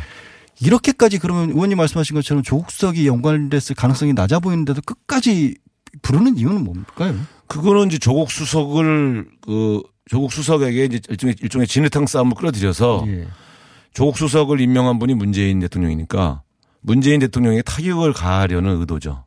[0.60, 5.56] 이렇게까지 그러면 의원님 말씀하신 것처럼 조국 수석이 연관됐을 가능성이 낮아 보이는데도 끝까지
[6.02, 7.14] 부르는 이유는 뭡니까요?
[7.46, 13.28] 그거는 이제 조국 수석을 그 조국 수석에게 이제 일종의 일종의 진흙탕 싸움을 끌어들여서 예.
[13.92, 16.42] 조국 수석을 임명한 분이 문재인 대통령이니까
[16.80, 19.24] 문재인 대통령에게 타격을 가하려는 의도죠.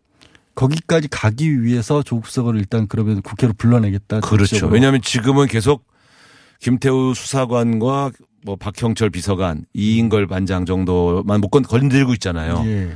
[0.56, 4.22] 거기까지 가기 위해서 조국 수석을 일단 그러면 국회로 불러내겠다.
[4.22, 4.38] 그렇죠.
[4.48, 4.74] 정치적으로.
[4.74, 5.86] 왜냐하면 지금은 계속
[6.60, 8.12] 김태우 수사관과
[8.46, 12.62] 뭐 박형철 비서관, 이인걸 반장 정도만 못 건- 건들고 있잖아요.
[12.66, 12.92] 예.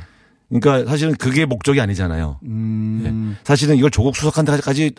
[0.50, 2.39] 그러니까 사실은 그게 목적이 아니잖아요.
[2.43, 3.36] 음.
[3.36, 3.39] 예.
[3.43, 4.91] 사실은 이걸 조국 수석한테까지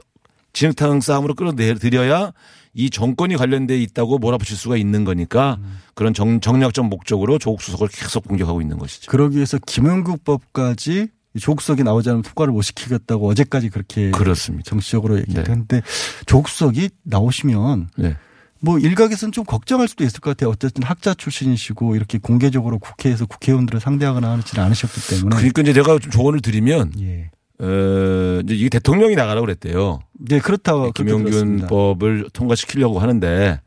[0.52, 2.32] 진흙탕 싸움으로 끌어들여야
[2.74, 5.78] 이 정권이 관련돼 있다고 몰아붙일 수가 있는 거니까 음.
[5.94, 9.10] 그런 정, 정략적 목적으로 조국 수석을 계속 공격하고 있는 것이죠.
[9.10, 14.68] 그러기 위해서 김영국법까지 조국석이 나오지 않으면 통과를 못 시키겠다고 어제까지 그렇게 그렇습니다.
[14.68, 15.50] 정치적으로 얘기를 네.
[15.50, 15.82] 했는데
[16.26, 18.16] 조국석이 나오시면 네.
[18.60, 20.50] 뭐 일각에서는 좀 걱정할 수도 있을 것 같아요.
[20.50, 25.36] 어쨌든 학자 출신이시고 이렇게 공개적으로 국회에서 국회의원들을 상대하거나 하지는 않으셨기 때문에.
[25.36, 27.30] 그러니까 이제 제가 좀 조언을 드리면 예.
[27.58, 30.00] 어, 이제 이게 대통령이 나가라고 그랬대요.
[30.12, 31.28] 네, 그렇다고 들었습니다.
[31.30, 33.60] 김용균 법을 통과시키려고 하는데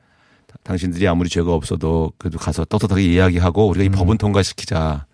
[0.64, 3.92] 당신들이 아무리 죄가 없어도 그래도 가서 떳떳하게 이야기하고 우리가 이 음.
[3.92, 5.06] 법은 통과시키자.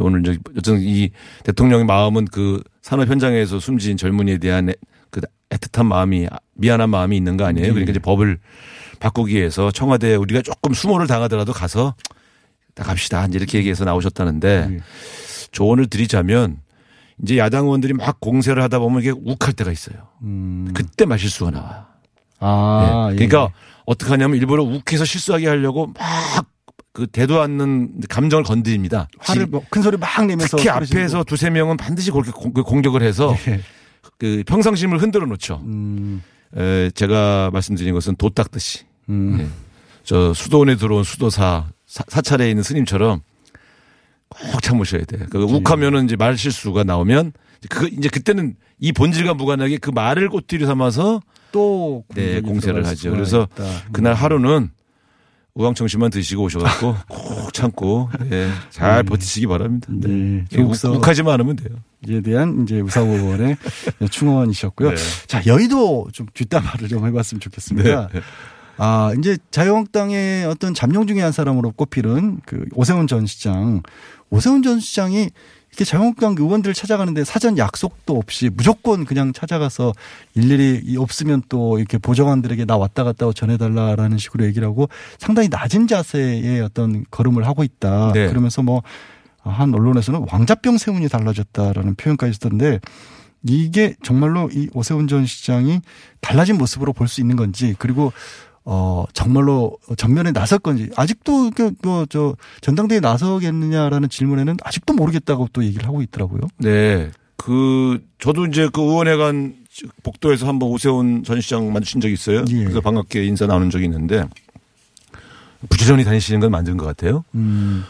[0.00, 1.10] 오늘 이제 어쨌든 이
[1.44, 4.74] 대통령의 마음은 그 산업 현장에서 숨진 젊은이에 대한 애-
[5.10, 5.20] 그
[5.50, 7.68] 애틋한 마음이 미안한 마음이 있는 거 아니에요.
[7.68, 7.72] 네.
[7.72, 8.38] 그러니까 이제 법을
[9.00, 11.94] 바꾸기 위해서 청와대에 우리가 조금 수모를 당하더라도 가서
[12.74, 13.26] 딱 갑시다.
[13.26, 14.80] 이제 이렇게 얘기해서 나오셨다는데 네.
[15.52, 16.60] 조언을 드리자면
[17.22, 19.96] 이제 야당 의원들이 막 공세를 하다 보면 이게 욱할 때가 있어요.
[20.22, 20.70] 음.
[20.74, 21.84] 그때 말 실수가 나와요.
[22.40, 23.12] 아, 예.
[23.12, 23.16] 예.
[23.26, 23.52] 그러니까
[23.86, 26.46] 어떻게 하냐면 일부러 욱해서 실수하게 하려고 막
[26.94, 29.08] 그 대도 않는 감정을 건드립니다.
[29.20, 30.68] 화를 지- 뭐큰 소리 막 내면서 특히.
[30.68, 33.60] 앞에서 두세 명은 반드시 그렇게 공- 그 공격을 해서 예.
[34.18, 35.60] 그 평상심을 흔들어 놓죠.
[35.64, 36.24] 음.
[36.56, 38.80] 에, 제가 말씀드린 것은 도 닦듯이.
[39.08, 39.38] 음.
[39.40, 39.48] 예.
[40.04, 43.20] 저 수도원에 들어온 수도사 사, 사 찰에 있는 스님처럼
[44.28, 45.26] 꼭 참으셔야 돼요.
[45.30, 47.32] 그 욱하면은 이제 말 실수가 나오면
[47.70, 53.10] 그 이제 그때는 이 본질과 무관하게 그 말을 꽃뒤로 삼아서 또 네, 공세를 하죠.
[53.10, 53.64] 그래서 있다.
[53.64, 53.78] 음.
[53.92, 54.70] 그날 하루는
[55.54, 59.88] 우황청심만 드시고 오셔갖고 꼭 참고 예, 잘 버티시기 바랍니다.
[59.90, 60.08] 네.
[60.08, 61.76] 예, 욱- 조국석 욱하지만 않으면 돼요.
[62.06, 63.56] 이에 대한 이제 우사고원의
[64.10, 64.90] 충원이셨고요.
[64.90, 64.96] 네.
[65.26, 68.08] 자, 여의도 좀 뒷담화를 좀 해봤으면 좋겠습니다.
[68.78, 68.84] 네.
[68.84, 73.82] 아, 이제 자유한국당의 어떤 잠룡 중에 한 사람으로 꼽히는 그 오세훈 전 시장.
[74.30, 75.30] 오세훈 전 시장이
[75.70, 79.92] 이렇게 자유한국당 의원들을 찾아가는데 사전 약속도 없이 무조건 그냥 찾아가서
[80.34, 85.86] 일일이 이 없으면 또 이렇게 보좌관들에게 나 왔다 갔다 전해달라라는 식으로 얘기를 하고 상당히 낮은
[85.86, 88.12] 자세의 어떤 걸음을 하고 있다.
[88.12, 88.28] 네.
[88.28, 88.82] 그러면서 뭐
[89.42, 92.80] 한 언론에서는 왕자병 세운이 달라졌다라는 표현까지 쓰던데
[93.46, 95.80] 이게 정말로 이 오세훈 전 시장이
[96.20, 98.12] 달라진 모습으로 볼 수 있는 건지 그리고
[98.70, 106.02] 어 정말로 전면에 나설 건지 아직도 그뭐저 전당대회 나서겠느냐라는 질문에는 아직도 모르겠다고 또 얘기를 하고
[106.02, 106.42] 있더라고요.
[106.58, 107.10] 네.
[107.38, 109.54] 그 저도 이제 그 의원회관
[110.02, 112.44] 복도에서 한번 오세훈 전 시장 마주친 적이 있어요.
[112.50, 112.64] 예.
[112.64, 114.28] 그래서 반갑게 인사 나눈 적이 있는데
[115.70, 117.24] 부지런히 다니시는 건 맞는 것 같아요.
[117.34, 117.84] 음.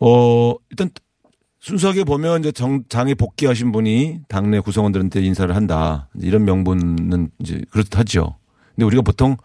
[0.00, 0.90] 어 일단
[1.60, 6.08] 순수하게 보면 이제 정, 장에 복귀하신 분이 당내 구성원들한테 인사를 한다.
[6.20, 8.34] 이런 명분은 이제 그렇듯하죠.
[8.74, 9.36] 근데 우리가 보통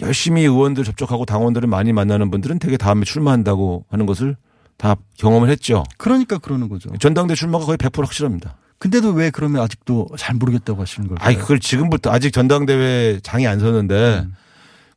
[0.00, 4.36] 열심히 의원들 접촉하고 당원들을 많이 만나는 분들은 되게 다음에 출마한다고 하는 것을
[4.76, 5.84] 다 경험을 했죠.
[5.96, 6.90] 그러니까 그러는 거죠.
[6.98, 8.56] 전당대 출마가 거의 100% 확실합니다.
[8.78, 11.26] 근데도 왜 그러면 아직도 잘 모르겠다고 하시는 걸까요?
[11.26, 14.34] 아니 그걸 지금부터 아직 전당대회 장이 안 서는데 음.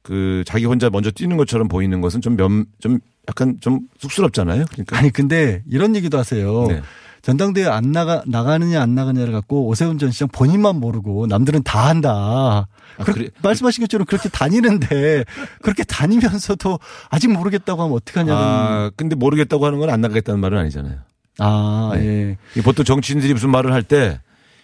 [0.03, 4.65] 그 자기 혼자 먼저 뛰는 것처럼 보이는 것은 좀 면, 좀 약간 좀 쑥스럽잖아요.
[4.71, 6.67] 그러니까 아니 근데 이런 얘기도 하세요.
[6.67, 6.81] 네.
[7.21, 12.67] 전당대회 안 나가 나가느냐 안 나가느냐를 갖고 오세훈 전 시장 본인만 모르고 남들은 다 한다.
[12.95, 13.29] 그렇게 그래.
[13.43, 15.23] 말씀하신 것처럼 그렇게 다니는데
[15.61, 18.41] 그렇게 다니면서도 아직 모르겠다고 하면 어떡하냐는.
[18.41, 20.97] 아 근데 모르겠다고 하는 건 안 나가겠다는 말은 아니잖아요.
[21.39, 22.37] 아, 예.
[22.55, 24.19] 이 보통 정치인들이 무슨 말을 할 때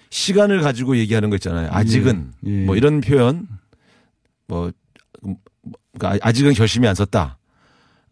[0.10, 1.70] 시간을 가지고 얘기하는 거 있잖아요.
[1.72, 2.66] 아직은 예, 예.
[2.66, 3.48] 뭐 이런 표현
[4.48, 4.72] 뭐
[5.98, 7.38] 그러니까 아직은 결심이 안 섰다.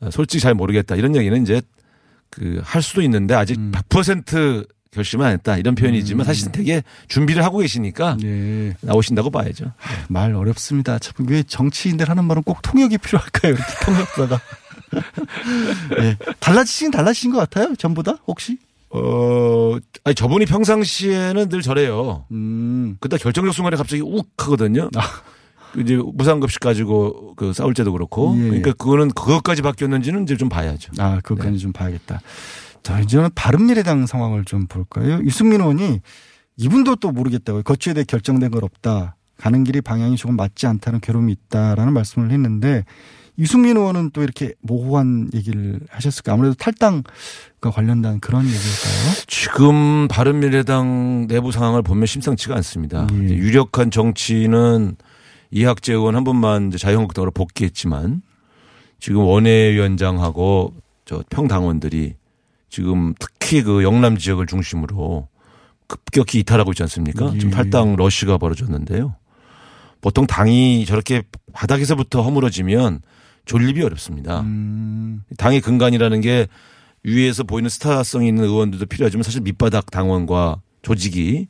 [0.01, 0.95] 어, 솔직히 잘 모르겠다.
[0.95, 1.61] 이런 얘기는 이제
[2.29, 3.71] 그 할 수도 있는데 아직 음.
[3.73, 5.57] 100% 결심은 안 했다.
[5.57, 8.75] 이런 표현이지만 사실은 되게 준비를 하고 계시니까 예.
[8.81, 9.73] 나오신다고 봐야죠.
[10.07, 10.99] 말 어렵습니다.
[10.99, 13.53] 참 왜 정치인들 하는 말은 꼭 통역이 필요할까요?
[13.53, 14.39] 이렇게 통역사가.
[16.01, 16.17] 예.
[16.39, 17.75] 달라지긴 달라지신 것 같아요.
[17.75, 18.57] 전보다 혹시?
[18.89, 22.25] 어, 아니 저분이 평상시에는 늘 저래요.
[22.31, 22.95] 음.
[23.01, 24.89] 그다 결정적 순간에 갑자기 욱 하거든요.
[24.93, 24.99] 그
[25.77, 28.35] 이제 무상급식 가지고 그 싸울 때도 그렇고.
[28.37, 28.47] 예, 예.
[28.47, 30.91] 그러니까 그거는 그것까지 바뀌었는지는 이제 좀 봐야죠.
[30.97, 32.21] 아, 그것까지 좀 봐야겠다.
[32.83, 35.19] 자, 이제는 바른미래당 상황을 좀 볼까요?
[35.23, 36.01] 유승민 의원이
[36.57, 37.63] 이분도 또 모르겠다고요.
[37.63, 39.15] 거취에 대해 결정된 건 없다.
[39.37, 42.85] 가는 길이 방향이 조금 맞지 않다는 괴로움이 있다라는 말씀을 했는데
[43.37, 46.33] 유승민 의원은 또 이렇게 모호한 얘기를 하셨을까?
[46.33, 49.25] 아무래도 탈당과 관련된 그런 얘기일까요?
[49.27, 53.07] 지금 바른미래당 내부 상황을 보면 심상치가 않습니다.
[53.11, 53.17] 예.
[53.17, 54.95] 유력한 정치는
[55.51, 58.21] 이학재 의원 한 분만 이제 자유한국당으로 복귀했지만
[58.99, 60.73] 지금 원외위원장하고
[61.05, 62.15] 저 평당원들이
[62.69, 65.27] 지금 특히 그 영남 지역을 중심으로
[65.87, 67.31] 급격히 이탈하고 있지 않습니까?
[67.33, 67.39] 예.
[67.39, 69.15] 지금 탈당 러시가 벌어졌는데요.
[70.01, 71.23] 보통 당이 저렇게
[71.53, 73.01] 바닥에서부터 허물어지면
[73.45, 74.41] 존립이 어렵습니다.
[74.41, 75.23] 음.
[75.37, 76.47] 당의 근간이라는 게
[77.03, 81.47] 위에서 보이는 스타성이 있는 의원들도 필요하지만 사실 밑바닥 당원과 조직이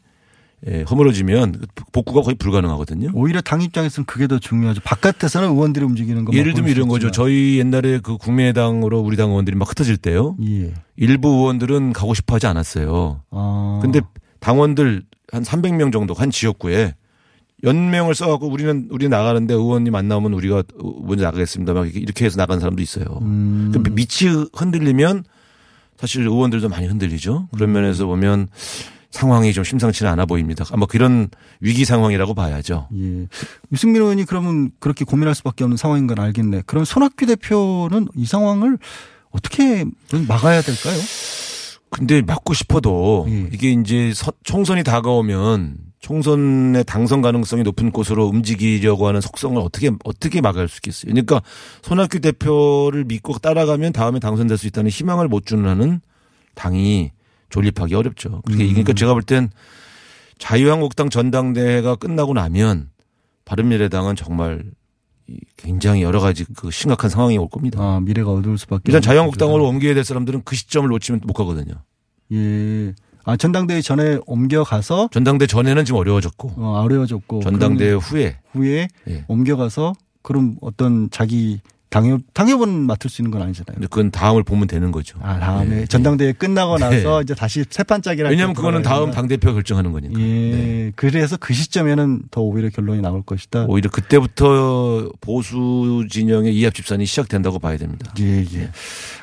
[0.67, 3.11] 예, 허물어지면 복구가 거의 불가능하거든요.
[3.13, 4.81] 오히려 당 입장에서는 그게 더 중요하죠.
[4.83, 7.11] 바깥에서는 의원들이 움직이는 것만 예를 들면 이런 거죠.
[7.11, 10.35] 저희 옛날에 그 국민의당으로 우리 당 의원들이 막 흩어질 때요.
[10.43, 10.73] 예.
[10.95, 13.21] 일부 의원들은 가고 싶어 하지 않았어요.
[13.29, 13.79] 아.
[13.81, 14.01] 근데
[14.39, 16.95] 당원들 한 300명 정도 한 지역구에
[17.63, 20.63] 연명을 써갖고 우리는 우리 나가는데 의원님 안 나오면 우리가
[21.03, 21.73] 먼저 나가겠습니다.
[21.73, 23.05] 막 이렇게 해서 나간 사람도 있어요.
[23.21, 23.71] 음.
[23.73, 25.23] 그 밑이 흔들리면
[25.97, 27.47] 사실 의원들도 많이 흔들리죠.
[27.53, 28.47] 그런 면에서 보면
[29.15, 30.65] 상황이 좀 심상치는 않아 보입니다.
[30.71, 31.29] 아마 그런
[31.61, 32.89] 위기 상황이라고 봐야죠.
[32.95, 33.27] 예.
[33.71, 36.63] 유승민 의원이 그러면 그렇게 고민할 수밖에 없는 상황인 건 알겠네.
[36.65, 38.77] 그럼 손학규 대표는 이 상황을
[39.31, 39.85] 어떻게
[40.27, 40.97] 막아야 될까요?
[41.89, 43.49] 근데 막고 싶어도 예.
[43.53, 50.41] 이게 이제 서- 총선이 다가오면 총선의 당선 가능성이 높은 곳으로 움직이려고 하는 속성을 어떻게 어떻게
[50.41, 51.11] 막을 수 있겠어요.
[51.11, 51.41] 그러니까
[51.83, 56.01] 손학규 대표를 믿고 따라가면 다음에 당선될 수 있다는 희망을 못 주는 한은
[56.53, 57.11] 당이
[57.49, 58.41] 존립하기 어렵죠.
[58.45, 59.49] 그러니까, 그러니까 제가 볼 땐
[60.37, 62.89] 자유한국당 전당대회가 끝나고 나면
[63.45, 64.63] 바른미래당은 정말
[65.27, 67.79] 이 굉장히 여러 가지 그 심각한 상황이 올 겁니다.
[67.81, 71.75] 아, 미래가 어두울 수밖에 일단 자유한국당으로 옮겨야 될 사람들은 그 시점을 놓치면 못 가거든요.
[72.31, 72.93] 예.
[73.23, 79.25] 아, 전당대회 전에 옮겨가서 전당대 전에는 지금 어려워졌고 어, 어려워졌고 전당대회 후에 후에 예.
[79.27, 81.61] 옮겨가서 그럼 어떤 자기
[81.95, 83.75] 당협 당협은 맡을 수 있는 건 아니잖아요.
[83.75, 85.17] 근데 그건 다음을 보면 되는 거죠.
[85.21, 85.85] 아, 다음에 네.
[85.85, 86.89] 전당대회 끝나고 네.
[86.89, 90.19] 나서 이제 다시 세판짜기를 왜냐하면 그거는 다음 당 대표 가 결정하는 거니까.
[90.19, 90.91] 예.
[90.97, 93.67] 그래서 그 시점에는 더 오히려 결론이 나올 것이다.
[93.69, 98.13] 오히려 그때부터 보수 진영의 이합 집산이 시작된다고 봐야 됩니다.
[98.19, 98.71] 예, 예.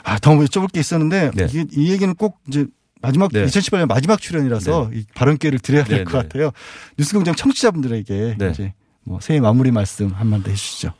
[0.03, 1.47] 아, 더 여쭤볼 게 있었는데 네.
[1.51, 2.65] 이게 이 얘기는 꼭 이제
[3.03, 3.45] 마지막 네.
[3.45, 6.23] 2018년 마지막 출연이라서 이 발언 기회를 드려야 될 네, 것 네.
[6.23, 6.53] 같아요.
[6.97, 8.51] 뉴스공장 청취자분들에게 네.
[8.51, 8.73] 이제
[9.05, 10.95] 뭐 새해 마무리 말씀 한마디 해주시죠.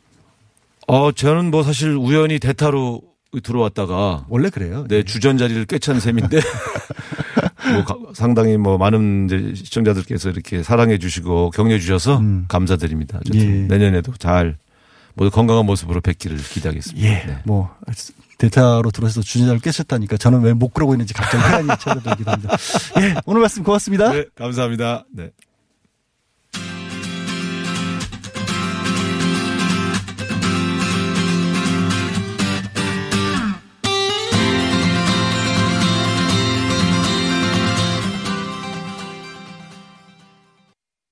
[0.87, 3.01] 어, 저는 뭐 사실 우연히 대타로
[3.41, 4.85] 들어왔다가 원래 그래요.
[4.87, 6.39] 네, 주전 자리를 꿰찬 셈인데
[7.73, 13.19] 뭐 가- 상당히 뭐 많은 시청자들께서 이렇게 사랑해 주시고 격려해 주셔서 감사드립니다.
[13.33, 13.35] 음.
[13.39, 13.45] 예.
[13.75, 14.57] 내년에도 잘
[15.15, 17.07] 모두 건강한 모습으로 뵙기를 기대하겠습니다.
[17.07, 17.23] 예.
[17.25, 17.37] 네.
[17.45, 17.75] 뭐
[18.37, 22.55] 대타로 들어서 주진자를 깨셨다니까 저는 왜 못 그러고 있는지 갑자기 회한이 찾아들기도 합니다.
[22.99, 24.11] 예, 오늘 말씀 고맙습니다.
[24.11, 25.05] 네, 감사합니다.
[25.15, 25.29] 네.